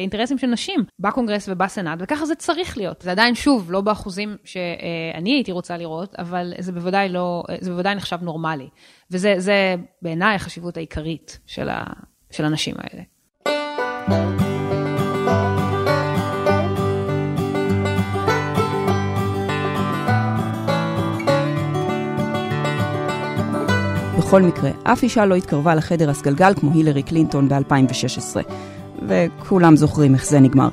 אינטרסים 0.00 0.38
של 0.38 0.46
נשים 0.46 0.84
בקונגרס 0.98 1.48
ובסנאט, 1.48 1.98
וככה 2.02 2.26
זה 2.26 2.34
צריך 2.34 2.76
להיות. 2.76 3.02
זה 3.02 3.10
עדיין, 3.10 3.34
שוב, 3.34 3.72
לא 3.72 3.80
באחוזים 3.80 4.36
שאני 4.44 5.32
הייתי 5.32 5.52
רוצה 5.52 5.76
לראות, 5.76 6.14
אבל 6.18 6.52
זה 6.58 6.72
בוודאי 6.72 7.08
לא, 7.08 7.42
זה 7.60 7.70
בוודאי 7.70 7.94
נחשב 7.94 8.18
נורמלי. 8.22 8.68
וזה 9.10 9.74
בעיניי 10.02 10.34
החשיבות 10.34 10.76
העיקרית 10.76 11.38
של, 11.46 11.68
ה, 11.68 11.84
של 12.30 12.44
הנשים 12.44 12.74
האלה. 12.78 13.02
בכל 24.24 24.42
מקרה, 24.42 24.70
אף 24.82 25.02
אישה 25.02 25.26
לא 25.26 25.34
התקרבה 25.34 25.74
לחדר 25.74 26.10
הסגלגל 26.10 26.52
כמו 26.54 26.70
הילרי 26.74 27.02
קלינטון 27.02 27.48
ב-2016. 27.48 28.36
וכולם 29.08 29.76
זוכרים 29.76 30.14
איך 30.14 30.24
זה 30.26 30.40
נגמר. 30.40 30.68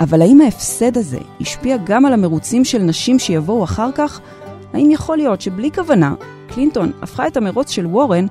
אבל 0.00 0.22
האם 0.22 0.40
ההפסד 0.40 0.96
הזה 0.96 1.18
השפיע 1.40 1.76
גם 1.84 2.06
על 2.06 2.12
המרוצים 2.12 2.64
של 2.64 2.78
נשים 2.78 3.18
שיבואו 3.18 3.64
אחר 3.64 3.90
כך? 3.94 4.20
האם 4.72 4.90
יכול 4.90 5.16
להיות 5.16 5.40
שבלי 5.40 5.70
כוונה, 5.70 6.14
קלינטון 6.48 6.92
הפכה 7.02 7.26
את 7.26 7.36
המרוץ 7.36 7.70
של 7.70 7.86
וורן 7.86 8.26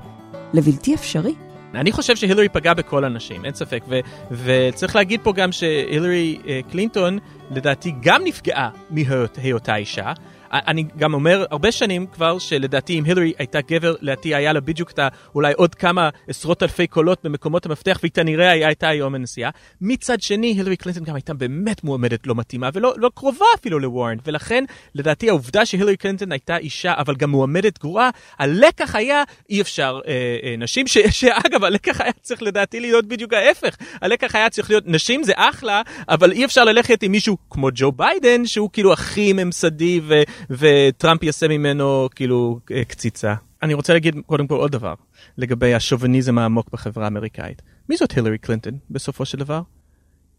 לבלתי 0.52 0.94
אפשרי? 0.94 1.34
אני 1.74 1.92
חושב 1.92 2.16
שהילרי 2.16 2.48
פגעה 2.48 2.74
בכל 2.74 3.04
הנשים, 3.04 3.44
אין 3.44 3.54
ספק, 3.54 3.82
ו- 3.88 4.00
וצריך 4.30 4.96
להגיד 4.96 5.20
פה 5.22 5.32
גם 5.32 5.52
שהילרי 5.52 6.38
אה, 6.46 6.60
קלינטון 6.70 7.18
לדעתי 7.50 7.94
גם 8.00 8.22
נפגעה 8.24 8.70
מהיותה 8.90 9.76
אישה. 9.76 10.12
אני 10.52 10.84
גם 10.96 11.14
אומר 11.14 11.44
הרבה 11.50 11.72
שנים 11.72 12.06
כבר 12.06 12.38
שלדעתי 12.38 12.98
אם 12.98 13.04
הילרי 13.04 13.32
הייתה 13.38 13.58
גבר, 13.60 13.94
לדעתי 14.00 14.34
היה 14.34 14.52
לה 14.52 14.60
בדיוק 14.60 14.90
את. 14.90 14.98
אולי 15.34 15.52
עוד 15.52 15.74
כמה 15.74 16.08
עשרות 16.28 16.62
אלפי 16.62 16.86
קולות 16.86 17.18
במקומות 17.24 17.66
המפתח, 17.66 17.98
והיא 18.02 18.12
כנראה 18.12 18.50
הייתה 18.50 18.88
היום 18.88 19.14
הנשיאה. 19.14 19.50
מצד 19.80 20.20
שני, 20.20 20.46
הילרי 20.46 20.76
קלינטון 20.76 21.04
גם 21.04 21.14
הייתה 21.14 21.34
באמת 21.34 21.84
מועמדת 21.84 22.26
לא 22.26 22.34
מתאימה, 22.34 22.68
ולא 22.74 22.94
לא 22.96 23.10
קרובה 23.14 23.44
אפילו 23.54 23.78
לוורן, 23.78 24.16
ולכן 24.26 24.64
לדעתי 24.94 25.28
העובדה 25.28 25.66
שהילרי 25.66 25.96
קלינטון 25.96 26.32
הייתה 26.32 26.56
אישה, 26.56 26.94
אבל 26.96 27.14
גם 27.14 27.30
מועמדת 27.30 27.78
גרועה, 27.78 28.10
הלקח 28.38 28.96
היה 28.96 29.22
אי 29.50 29.60
אפשר 29.60 30.00
אה, 30.06 30.12
אה, 30.42 30.54
נשים, 30.58 30.86
ש, 30.86 30.98
שאגב, 31.20 31.64
הלקח 31.64 32.00
היה 32.00 32.12
צריך 32.22 32.42
לדעתי 32.42 32.80
להיות 32.80 33.06
בדיוק 33.06 33.32
ההפך. 33.32 33.76
הלקח 34.02 34.34
היה 34.34 34.50
צריך 34.50 34.70
להיות 34.70 34.84
נשים 34.86 35.22
זה 35.22 35.32
אחלה, 35.36 35.82
אבל 36.08 36.32
אי 36.32 36.44
אפשר 36.44 36.64
ללכת 36.64 37.02
עם 37.02 37.12
מישהו 37.12 37.36
כמו 37.50 37.68
ג'ו 37.74 37.92
ביידן, 37.92 38.46
שהוא 38.46 38.70
כאילו 38.72 38.92
הכי 38.92 39.32
ממסדי 39.32 40.00
ו... 40.08 40.22
וטראמפ 40.50 41.22
יעשה 41.22 41.48
ממנו 41.48 42.08
כאילו 42.14 42.60
אה, 42.70 42.84
קציצה. 42.84 43.34
אני 43.62 43.74
רוצה 43.74 43.92
להגיד 43.92 44.16
קודם 44.26 44.46
כל 44.46 44.56
עוד 44.56 44.72
דבר 44.72 44.94
לגבי 45.38 45.74
השוביניזם 45.74 46.38
העמוק 46.38 46.68
בחברה 46.72 47.04
האמריקאית. 47.04 47.62
מי 47.88 47.96
זאת 47.96 48.12
הילרי 48.12 48.38
קלינטון 48.38 48.78
בסופו 48.90 49.24
של 49.24 49.38
דבר? 49.38 49.62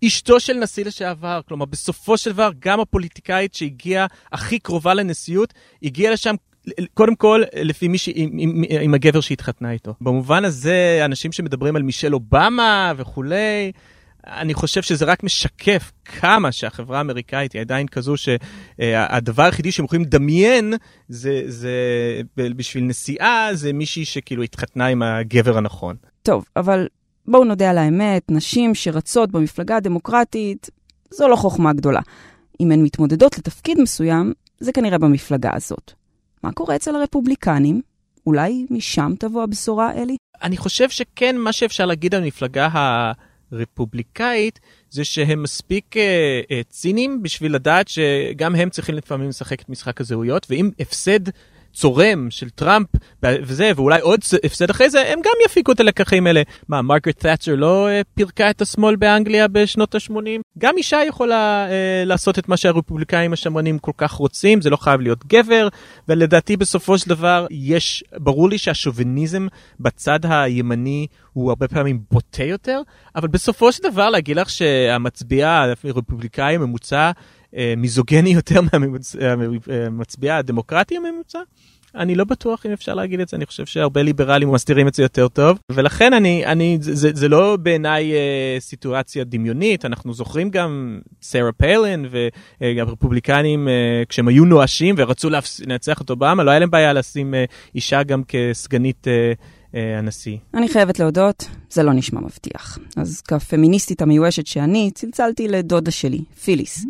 אשתו 0.05 0.39
של 0.39 0.53
נשיא 0.53 0.85
לשעבר, 0.85 1.41
כלומר 1.47 1.65
בסופו 1.65 2.17
של 2.17 2.31
דבר 2.31 2.49
גם 2.59 2.79
הפוליטיקאית 2.79 3.53
שהגיעה 3.53 4.07
הכי 4.31 4.59
קרובה 4.59 4.93
לנשיאות, 4.93 5.53
הגיעה 5.83 6.13
לשם 6.13 6.35
קודם 6.93 7.15
כל, 7.15 7.43
לפי 7.55 7.87
מי 7.87 7.97
ש... 7.97 8.09
עם, 8.15 8.29
עם, 8.37 8.63
עם 8.81 8.93
הגבר 8.93 9.21
שהתחתנה 9.21 9.71
איתו. 9.71 9.93
במובן 10.01 10.45
הזה, 10.45 11.01
אנשים 11.05 11.31
שמדברים 11.31 11.75
על 11.75 11.83
מישל 11.83 12.13
אובמה 12.13 12.93
וכולי, 12.97 13.71
אני 14.27 14.53
חושב 14.53 14.81
שזה 14.81 15.05
רק 15.05 15.23
משקף 15.23 15.91
כמה 16.05 16.51
שהחברה 16.51 16.97
האמריקאית 16.97 17.53
היא 17.53 17.61
עדיין 17.61 17.87
כזו 17.87 18.13
שהדבר 18.17 19.43
היחידי 19.43 19.71
שהם 19.71 19.85
יכולים 19.85 20.01
לדמיין 20.05 20.73
זה, 21.07 21.43
זה 21.47 21.71
בשביל 22.37 22.83
נסיעה, 22.83 23.49
זה 23.53 23.73
מישהי 23.73 24.05
שכאילו 24.05 24.43
התחתנה 24.43 24.85
עם 24.85 25.01
הגבר 25.01 25.57
הנכון. 25.57 25.95
טוב, 26.23 26.45
אבל 26.55 26.87
בואו 27.27 27.43
נודה 27.43 27.69
על 27.69 27.77
האמת, 27.77 28.31
נשים 28.31 28.75
שרצות 28.75 29.31
במפלגה 29.31 29.77
הדמוקרטית, 29.77 30.69
זו 31.11 31.27
לא 31.27 31.35
חוכמה 31.35 31.73
גדולה. 31.73 32.01
אם 32.59 32.71
הן 32.71 32.83
מתמודדות 32.83 33.37
לתפקיד 33.37 33.81
מסוים, 33.81 34.33
זה 34.59 34.71
כנראה 34.71 34.97
במפלגה 34.97 35.49
הזאת. 35.53 35.91
מה 36.43 36.51
קורה 36.51 36.75
אצל 36.75 36.95
הרפובליקנים? 36.95 37.81
אולי 38.27 38.65
משם 38.69 39.13
תבוא 39.19 39.43
הבשורה, 39.43 39.93
אלי? 39.93 40.15
אני 40.43 40.57
חושב 40.57 40.89
שכן, 40.89 41.37
מה 41.37 41.53
שאפשר 41.53 41.85
להגיד 41.85 42.15
על 42.15 42.23
המפלגה 42.23 42.67
ה... 42.67 43.11
רפובליקאית 43.51 44.59
זה 44.89 45.05
שהם 45.05 45.43
מספיק 45.43 45.97
אה, 45.97 46.41
אה, 46.51 46.61
ציניים 46.69 47.23
בשביל 47.23 47.55
לדעת 47.55 47.87
שגם 47.87 48.55
הם 48.55 48.69
צריכים 48.69 48.95
לפעמים 48.95 49.29
לשחק 49.29 49.61
את 49.61 49.69
משחק 49.69 50.01
הזהויות 50.01 50.47
ואם 50.49 50.69
הפסד 50.79 51.19
צורם 51.73 52.27
של 52.31 52.49
טראמפ 52.49 52.87
וזה, 53.23 53.71
ואולי 53.75 54.01
עוד 54.01 54.19
הפסד 54.43 54.69
אחרי 54.69 54.89
זה, 54.89 55.11
הם 55.11 55.19
גם 55.25 55.33
יפיקו 55.45 55.71
את 55.71 55.79
הלקחים 55.79 56.27
האלה. 56.27 56.41
מה, 56.67 56.81
מרגרט 56.81 57.19
תאצ'ר 57.19 57.55
לא 57.55 57.87
אה, 57.87 58.01
פירקה 58.15 58.49
את 58.49 58.61
השמאל 58.61 58.95
באנגליה 58.95 59.47
בשנות 59.47 59.95
ה-80? 59.95 60.41
גם 60.57 60.77
אישה 60.77 60.99
יכולה 61.07 61.67
אה, 61.69 62.03
לעשות 62.05 62.39
את 62.39 62.49
מה 62.49 62.57
שהרפובליקאים 62.57 63.33
השמרנים 63.33 63.79
כל 63.79 63.91
כך 63.97 64.11
רוצים, 64.11 64.61
זה 64.61 64.69
לא 64.69 64.77
חייב 64.77 65.01
להיות 65.01 65.25
גבר, 65.25 65.67
ולדעתי 66.07 66.57
בסופו 66.57 66.97
של 66.97 67.09
דבר 67.09 67.47
יש, 67.51 68.03
ברור 68.17 68.49
לי 68.49 68.57
שהשוביניזם 68.57 69.47
בצד 69.79 70.19
הימני 70.23 71.07
הוא 71.33 71.49
הרבה 71.49 71.67
פעמים 71.67 71.99
בוטה 72.11 72.43
יותר, 72.43 72.81
אבל 73.15 73.27
בסופו 73.27 73.71
של 73.71 73.83
דבר 73.83 74.09
להגיד 74.09 74.37
לך 74.37 74.49
שהמצביע 74.49 75.63
הרפובליקאי 75.83 76.55
הממוצע 76.55 77.11
מיזוגני 77.77 78.29
יותר 78.39 78.61
מהמצביע 78.61 80.37
הדמוקרטי 80.37 80.97
הממוצע? 80.97 81.39
אני 81.95 82.15
לא 82.15 82.23
בטוח 82.23 82.65
אם 82.65 82.71
אפשר 82.71 82.93
להגיד 82.93 83.19
את 83.19 83.29
זה, 83.29 83.37
אני 83.37 83.45
חושב 83.45 83.65
שהרבה 83.65 84.03
ליברלים 84.03 84.51
מסתירים 84.51 84.87
את 84.87 84.93
זה 84.93 85.03
יותר 85.03 85.27
טוב, 85.27 85.59
ולכן 85.71 86.13
אני, 86.13 86.45
אני, 86.45 86.77
זה, 86.81 87.09
זה 87.13 87.27
לא 87.27 87.57
בעיניי 87.61 88.13
אה, 88.13 88.57
סיטואציה 88.59 89.23
דמיונית, 89.23 89.85
אנחנו 89.85 90.13
זוכרים 90.13 90.49
גם 90.49 90.99
סרה 91.21 91.51
פיילן 91.51 92.03
וגם 92.61 92.87
רפובליקנים 92.87 93.67
אה, 93.67 94.03
כשהם 94.09 94.27
היו 94.27 94.45
נואשים 94.45 94.95
ורצו 94.97 95.29
לנצח 95.65 96.01
את 96.01 96.09
אובמה, 96.09 96.43
לא 96.43 96.51
היה 96.51 96.59
להם 96.59 96.71
בעיה 96.71 96.93
לשים 96.93 97.33
אה, 97.33 97.45
אישה 97.75 98.03
גם 98.03 98.21
כסגנית 98.27 99.07
אה, 99.07 99.33
אה, 99.75 99.99
הנשיא. 99.99 100.37
אני 100.53 100.69
חייבת 100.69 100.99
להודות, 100.99 101.47
זה 101.69 101.83
לא 101.83 101.93
נשמע 101.93 102.21
מבטיח. 102.21 102.79
אז 102.97 103.21
כפמיניסטית 103.21 104.01
המיואשת 104.01 104.47
שאני, 104.47 104.91
צלצלתי 104.93 105.47
לדודה 105.47 105.91
שלי, 105.91 106.21
פיליס. 106.43 106.85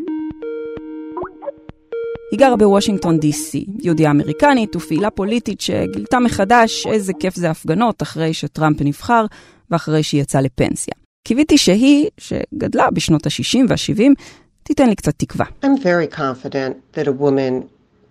היא 2.32 2.40
גרה 2.40 2.56
בוושינגטון 2.56 3.20
די.סי, 3.20 3.66
יהודיה 3.80 4.12
אמריקנית 4.12 4.76
ופעילה 4.76 5.10
פוליטית 5.10 5.62
שגילתה 5.62 6.20
מחדש 6.20 6.88
איזה 6.88 7.14
כיף 7.20 7.36
זה 7.36 7.50
הפגנות 7.50 8.02
אחרי 8.02 8.34
שטראמפ 8.34 8.82
נבחר 8.82 9.26
ואחרי 9.72 10.04
שהיא 10.04 10.22
יצאה 10.22 10.42
לפנסיה. 10.42 10.94
קיוויתי 11.24 11.58
שהיא, 11.58 12.10
שגדלה 12.18 12.92
בשנות 12.92 13.26
ה-60 13.26 13.60
וה-70, 13.68 14.02
תיתן 14.64 14.90
לי 14.90 14.96
קצת 14.96 15.14
תקווה. 15.18 15.46
I'm 15.64 15.78
very 15.78 16.08
confident 16.18 16.74
that 16.96 17.08
a 17.08 17.12
woman 17.12 17.64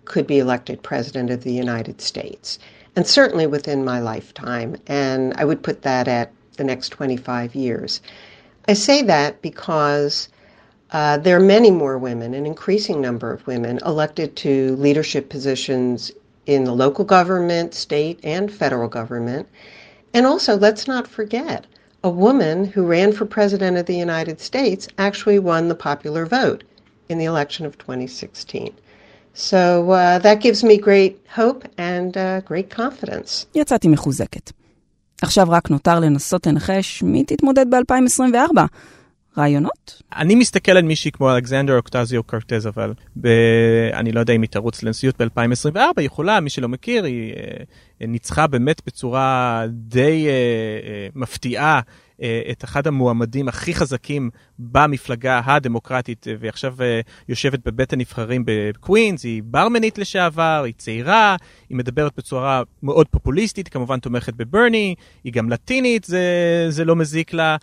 could 0.05 0.27
be 0.27 0.39
elected 0.39 0.77
president 0.83 1.29
of 1.29 1.43
the 1.43 1.53
United 1.65 2.01
States, 2.01 2.59
and 2.95 3.05
certainly 3.07 3.47
within 3.47 3.85
my 3.85 3.99
lifetime, 4.11 4.75
and 4.87 5.33
I 5.41 5.45
would 5.45 5.61
put 5.69 5.81
that 5.81 6.07
at 6.07 6.27
the 6.57 6.63
next 6.63 6.89
25 6.89 7.55
years. 7.55 8.01
I 8.67 8.73
say 8.73 9.01
that 9.13 9.41
because 9.41 10.13
uh, 10.92 11.18
there 11.18 11.36
are 11.36 11.40
many 11.40 11.70
more 11.70 11.98
women, 11.98 12.34
an 12.34 12.46
increasing 12.46 13.00
number 13.00 13.32
of 13.32 13.46
women, 13.46 13.78
elected 13.84 14.36
to 14.36 14.76
leadership 14.76 15.28
positions 15.28 16.12
in 16.46 16.64
the 16.64 16.72
local 16.72 17.04
government, 17.04 17.74
state, 17.74 18.20
and 18.22 18.52
federal 18.52 18.88
government. 18.88 19.48
And 20.14 20.26
also, 20.26 20.56
let's 20.56 20.86
not 20.86 21.08
forget, 21.08 21.66
a 22.04 22.10
woman 22.10 22.64
who 22.64 22.86
ran 22.86 23.12
for 23.12 23.26
president 23.26 23.76
of 23.76 23.86
the 23.86 23.96
United 23.96 24.40
States 24.40 24.86
actually 24.96 25.38
won 25.40 25.68
the 25.68 25.74
popular 25.74 26.24
vote 26.24 26.62
in 27.08 27.18
the 27.18 27.24
election 27.24 27.66
of 27.66 27.76
2016. 27.78 28.72
So 29.34 29.90
uh, 29.90 30.18
that 30.20 30.40
gives 30.40 30.64
me 30.64 30.78
great 30.78 31.14
hope 31.28 31.64
and 31.76 32.16
uh, 32.16 32.40
great 32.40 32.70
confidence. 32.70 33.46
יצאתי 33.54 33.88
מחוזקת. 33.88 34.52
עכשיו 35.22 35.46
רק 35.50 35.70
נותר 35.70 36.00
לנסות 36.00 36.46
לנחש 36.46 37.02
מי 37.02 37.24
תתמודד 37.24 37.66
ב-2024. 37.70 38.58
רעיונות? 39.37 40.01
אני 40.15 40.35
מסתכל 40.35 40.71
על 40.71 40.83
מישהי 40.83 41.11
כמו 41.11 41.35
אלכסנדר 41.35 41.77
אוקטזיו 41.77 42.23
קורטז, 42.23 42.67
אבל 42.67 42.93
ב... 43.21 43.27
אני 43.93 44.11
לא 44.11 44.19
יודע 44.19 44.33
אם 44.33 44.41
היא 44.41 44.49
תרוץ 44.49 44.83
לנשיאות 44.83 45.21
ב-2024, 45.21 45.79
היא 45.97 46.05
יכולה, 46.05 46.39
מי 46.39 46.49
שלא 46.49 46.69
מכיר, 46.69 47.03
היא 47.03 47.33
uh, 47.33 48.07
ניצחה 48.07 48.47
באמת 48.47 48.81
בצורה 48.85 49.63
די 49.69 50.27
uh, 50.27 51.15
uh, 51.15 51.19
מפתיעה 51.19 51.81
את 52.51 52.63
אחד 52.63 52.87
המועמדים 52.87 53.47
הכי 53.47 53.73
חזקים 53.73 54.29
במפלגה 54.59 55.41
הדמוקרטית, 55.45 56.27
ועכשיו 56.39 56.75
יושבת 57.29 57.59
בבית 57.65 57.93
הנבחרים 57.93 58.43
בקווינס, 58.45 59.23
היא 59.23 59.43
ברמנית 59.45 59.97
לשעבר, 59.97 60.61
היא 60.65 60.73
צעירה, 60.77 61.35
היא 61.69 61.77
מדברת 61.77 62.11
בצורה 62.17 62.63
מאוד 62.83 63.07
פופוליסטית, 63.07 63.67
כמובן 63.67 63.99
תומכת 63.99 64.33
בברני, 64.33 64.95
היא 65.23 65.33
גם 65.33 65.49
לטינית, 65.49 66.03
זה, 66.03 66.25
זה 66.69 66.85
לא 66.85 66.95
מזיק 66.95 67.33
לה. 67.33 67.57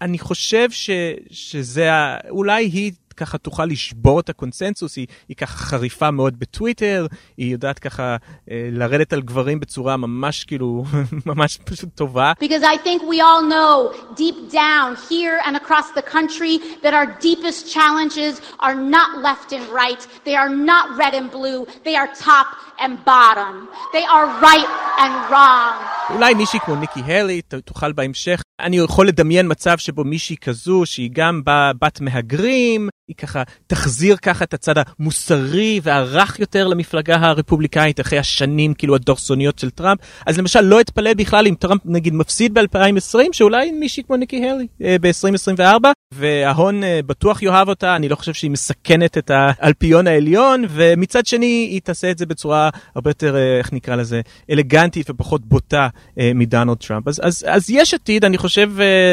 אני 0.00 0.18
חושב 0.18 0.70
ש, 0.70 0.90
שזה, 1.30 1.90
אולי 2.30 2.64
היא 2.64 2.92
ככה 3.18 3.38
תוכל 3.38 3.64
לשבור 3.64 4.20
את 4.20 4.28
הקונסנזוס, 4.28 4.96
היא, 4.96 5.06
היא 5.28 5.36
ככה 5.36 5.56
חריפה 5.56 6.10
מאוד 6.10 6.38
בטוויטר, 6.38 7.06
היא 7.36 7.52
יודעת 7.52 7.78
ככה 7.78 8.16
אה, 8.50 8.68
לרדת 8.72 9.12
על 9.12 9.22
גברים 9.22 9.60
בצורה 9.60 9.96
ממש 9.96 10.44
כאילו, 10.44 10.84
ממש 11.26 11.58
פשוט 11.64 11.88
טובה. 11.94 12.32
Because 12.40 12.62
I 12.62 12.76
think 12.86 13.02
we 13.02 13.20
all 13.20 13.42
know 13.54 13.92
deep 14.16 14.38
down 14.52 14.96
here 15.10 15.36
and 15.46 15.56
across 15.56 15.86
the 15.98 16.02
country 16.16 16.54
that 16.82 16.92
our 16.98 17.06
deepest 17.28 17.60
challenges 17.74 18.34
are 18.66 18.78
not 18.96 19.10
left 19.26 19.48
and 19.56 19.64
right, 19.82 20.02
they 20.26 20.36
are 20.42 20.52
not 20.72 20.84
red 21.02 21.14
and 21.20 21.28
blue, 21.36 21.60
they 21.86 21.96
are 22.00 22.08
top 22.30 22.48
and 22.82 22.92
bottom, 23.12 23.54
they 23.96 24.04
are 24.14 24.26
right 24.48 24.70
and 25.02 25.14
wrong. 25.30 25.74
אולי 26.10 26.34
מישהי 26.34 26.60
כמו 26.60 26.76
ניקי 26.76 27.00
הלי 27.00 27.42
תוכל 27.64 27.92
בהמשך. 27.92 28.42
אני 28.60 28.76
יכול 28.76 29.08
לדמיין 29.08 29.46
מצב 29.50 29.78
שבו 29.78 30.04
מישהי 30.04 30.36
כזו, 30.36 30.82
שהיא 30.86 31.10
גם 31.12 31.42
בת 31.80 32.00
מהגרים, 32.00 32.88
היא 33.08 33.16
ככה 33.16 33.42
תחזיר 33.66 34.16
ככה 34.16 34.44
את 34.44 34.54
הצד 34.54 34.74
המוסרי 34.76 35.80
והרך 35.82 36.40
יותר 36.40 36.68
למפלגה 36.68 37.16
הרפובליקאית 37.16 38.00
אחרי 38.00 38.18
השנים 38.18 38.74
כאילו 38.74 38.94
הדורסוניות 38.94 39.58
של 39.58 39.70
טראמפ. 39.70 40.00
אז 40.26 40.38
למשל 40.38 40.60
לא 40.60 40.80
אתפלא 40.80 41.14
בכלל 41.14 41.46
אם 41.46 41.54
טראמפ 41.54 41.80
נגיד 41.84 42.14
מפסיד 42.14 42.58
ב-2020, 42.58 43.18
שאולי 43.32 43.72
מישהי 43.72 44.02
כמו 44.02 44.16
ניקי 44.16 44.48
הלי 44.48 44.66
אה, 44.82 44.96
ב-2024, 45.00 45.86
וההון 46.14 46.84
אה, 46.84 47.00
בטוח 47.06 47.42
יאהב 47.42 47.68
אותה, 47.68 47.96
אני 47.96 48.08
לא 48.08 48.16
חושב 48.16 48.32
שהיא 48.34 48.50
מסכנת 48.50 49.18
את 49.18 49.30
האלפיון 49.34 50.06
העליון, 50.06 50.64
ומצד 50.68 51.26
שני 51.26 51.68
היא 51.70 51.80
תעשה 51.80 52.10
את 52.10 52.18
זה 52.18 52.26
בצורה 52.26 52.70
הרבה 52.94 53.10
יותר, 53.10 53.36
אה, 53.36 53.58
איך 53.58 53.72
נקרא 53.72 53.96
לזה, 53.96 54.20
אלגנטית 54.50 55.10
ופחות 55.10 55.44
בוטה 55.44 55.88
מדונלד 56.34 56.76
טראמפ. 56.76 57.08
אז, 57.08 57.20
אז, 57.24 57.44
אז 57.48 57.70
יש 57.70 57.94
עתיד, 57.94 58.24
אני 58.24 58.38
חושב 58.38 58.47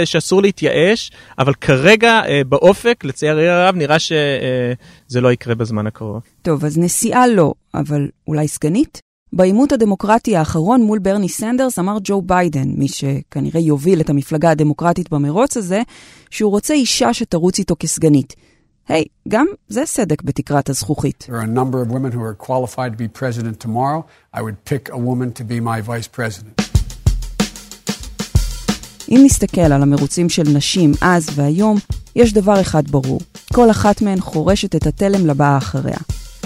שאסור 0.05 0.41
להתייאש, 0.41 1.11
אבל 1.39 1.53
כרגע 1.53 2.21
באופק, 2.49 3.03
לצערי 3.03 3.49
הרב, 3.49 3.75
נראה 3.75 3.99
שזה 3.99 5.21
לא 5.21 5.31
יקרה 5.31 5.55
בזמן 5.55 5.87
הקרוב. 5.87 6.21
טוב, 6.41 6.65
אז 6.65 6.77
נשיאה 6.77 7.27
לא, 7.27 7.53
אבל 7.73 8.07
אולי 8.27 8.47
סגנית? 8.47 8.99
בעימות 9.33 9.71
הדמוקרטי 9.71 10.35
האחרון 10.35 10.81
מול 10.83 10.99
ברני 10.99 11.29
סנדרס 11.29 11.79
אמר 11.79 11.97
ג'ו 12.03 12.21
ביידן, 12.21 12.67
מי 12.67 12.87
שכנראה 12.87 13.59
יוביל 13.59 14.01
את 14.01 14.09
המפלגה 14.09 14.49
הדמוקרטית 14.49 15.09
במרוץ 15.09 15.57
הזה, 15.57 15.81
שהוא 16.29 16.51
רוצה 16.51 16.73
אישה 16.73 17.13
שתרוץ 17.13 17.59
איתו 17.59 17.75
כסגנית. 17.79 18.35
היי, 18.87 19.01
hey, 19.01 19.05
גם 19.27 19.45
זה 19.67 19.85
סדק 19.85 20.21
בתקרת 20.21 20.69
הזכוכית. 20.69 21.27
There 21.29 21.33
are 21.33 21.43
a 21.43 21.59
number 21.59 21.81
of 21.81 21.91
women 21.91 22.11
who 22.11 22.21
are 22.21 22.35
qualified 22.47 22.91
to 22.91 22.97
be 22.97 23.07
president 23.19 23.59
tomorrow. 23.59 24.05
I 24.33 24.41
would 24.41 24.63
pick 24.69 24.89
a 24.89 24.97
woman 24.97 25.31
to 25.39 25.43
be 25.43 25.59
my 25.59 25.81
vice 25.81 26.07
president. 26.17 26.61
אם 29.09 29.21
נסתכל 29.25 29.61
על 29.61 29.81
המרוצים 29.81 30.29
של 30.29 30.43
נשים 30.53 30.91
אז 31.01 31.27
והיום, 31.35 31.77
יש 32.15 32.33
דבר 32.33 32.61
אחד 32.61 32.87
ברור, 32.87 33.19
כל 33.53 33.71
אחת 33.71 34.01
מהן 34.01 34.19
חורשת 34.19 34.75
את 34.75 34.87
התלם 34.87 35.27
לבאה 35.27 35.57
אחריה. 35.57 35.97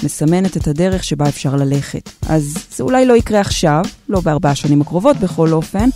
מסמנת 0.04 0.58
את 0.58 0.68
הדרך 0.68 1.04
שבה 1.04 1.30
אפשר 1.30 1.56
ללכת. 1.56 2.10
אז 2.30 2.58
זה 2.72 2.84
אולי 2.84 3.06
לא 3.06 3.14
יקרה 3.14 3.42
עכשיו, 3.42 3.84
לא 4.10 4.20
בארבע 4.20 4.50
השנים 4.50 4.82
הקרובות 4.82 5.18
בכל 5.18 5.54
אופן, 5.54 5.90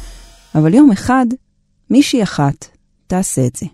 אבל 0.56 0.73
יום 0.73 0.91
אחד, 0.91 1.26
מישהי 1.89 2.23
אחת 2.23 2.65
תעשה 3.08 3.45
את 3.45 3.56
זה. 3.56 3.65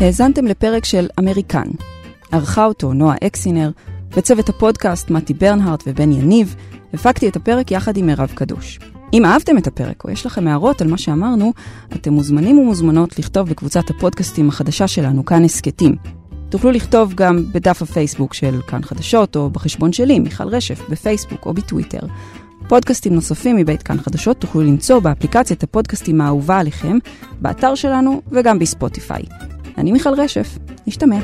האזנתם 0.00 0.46
לפרק 0.46 0.84
של 0.84 1.08
אמריקן. 1.18 1.68
ערכה 2.32 2.64
אותו 2.64 2.92
נועה 2.92 3.16
אקסינר, 3.26 3.70
בצוות 4.18 4.48
הפודקאסט 4.48 5.10
מתי 5.10 5.34
ברנהארט 5.34 5.84
ובן 5.86 6.12
יניב, 6.12 6.56
הפקתי 6.94 7.28
את 7.28 7.36
הפרק 7.36 7.70
יחד 7.70 7.96
עם 7.96 8.06
מירב 8.06 8.32
קדוש. 8.34 8.78
אם 9.12 9.24
אהבתם 9.24 9.58
את 9.58 9.66
הפרק 9.66 10.04
או 10.04 10.10
יש 10.10 10.26
לכם 10.26 10.48
הערות 10.48 10.80
על 10.80 10.88
מה 10.88 10.98
שאמרנו, 10.98 11.52
אתם 11.92 12.12
מוזמנים 12.12 12.58
ומוזמנות 12.58 13.18
לכתוב 13.18 13.48
בקבוצת 13.48 13.90
הפודקאסטים 13.90 14.48
החדשה 14.48 14.88
שלנו, 14.88 15.24
כאן 15.24 15.44
הסכתים. 15.44 15.96
תוכלו 16.48 16.70
לכתוב 16.70 17.14
גם 17.14 17.44
בדף 17.52 17.82
הפייסבוק 17.82 18.34
של 18.34 18.60
כאן 18.66 18.82
חדשות, 18.82 19.36
או 19.36 19.50
בחשבון 19.50 19.92
שלי, 19.92 20.18
מיכל 20.18 20.48
רשף, 20.48 20.80
בפייסבוק 20.88 21.46
או 21.46 21.54
בטוויטר. 21.54 22.06
פודקאסטים 22.68 23.14
נוספים 23.14 23.56
מבית 23.56 23.82
כאן 23.82 23.98
חדשות 23.98 24.40
תוכלו 24.40 24.62
למצוא 24.62 24.98
באפליקציית 24.98 25.62
הפודקאסטים 25.62 26.20
האהובה 26.20 26.58
עליכם, 26.58 26.98
באתר 27.40 27.74
שלנו 27.74 28.22
וגם 28.32 28.58
בספוטיפיי. 28.58 29.22
אני 29.78 29.92
מיכל 29.92 30.20
רשף, 30.20 30.58
נשתמע. 30.86 31.18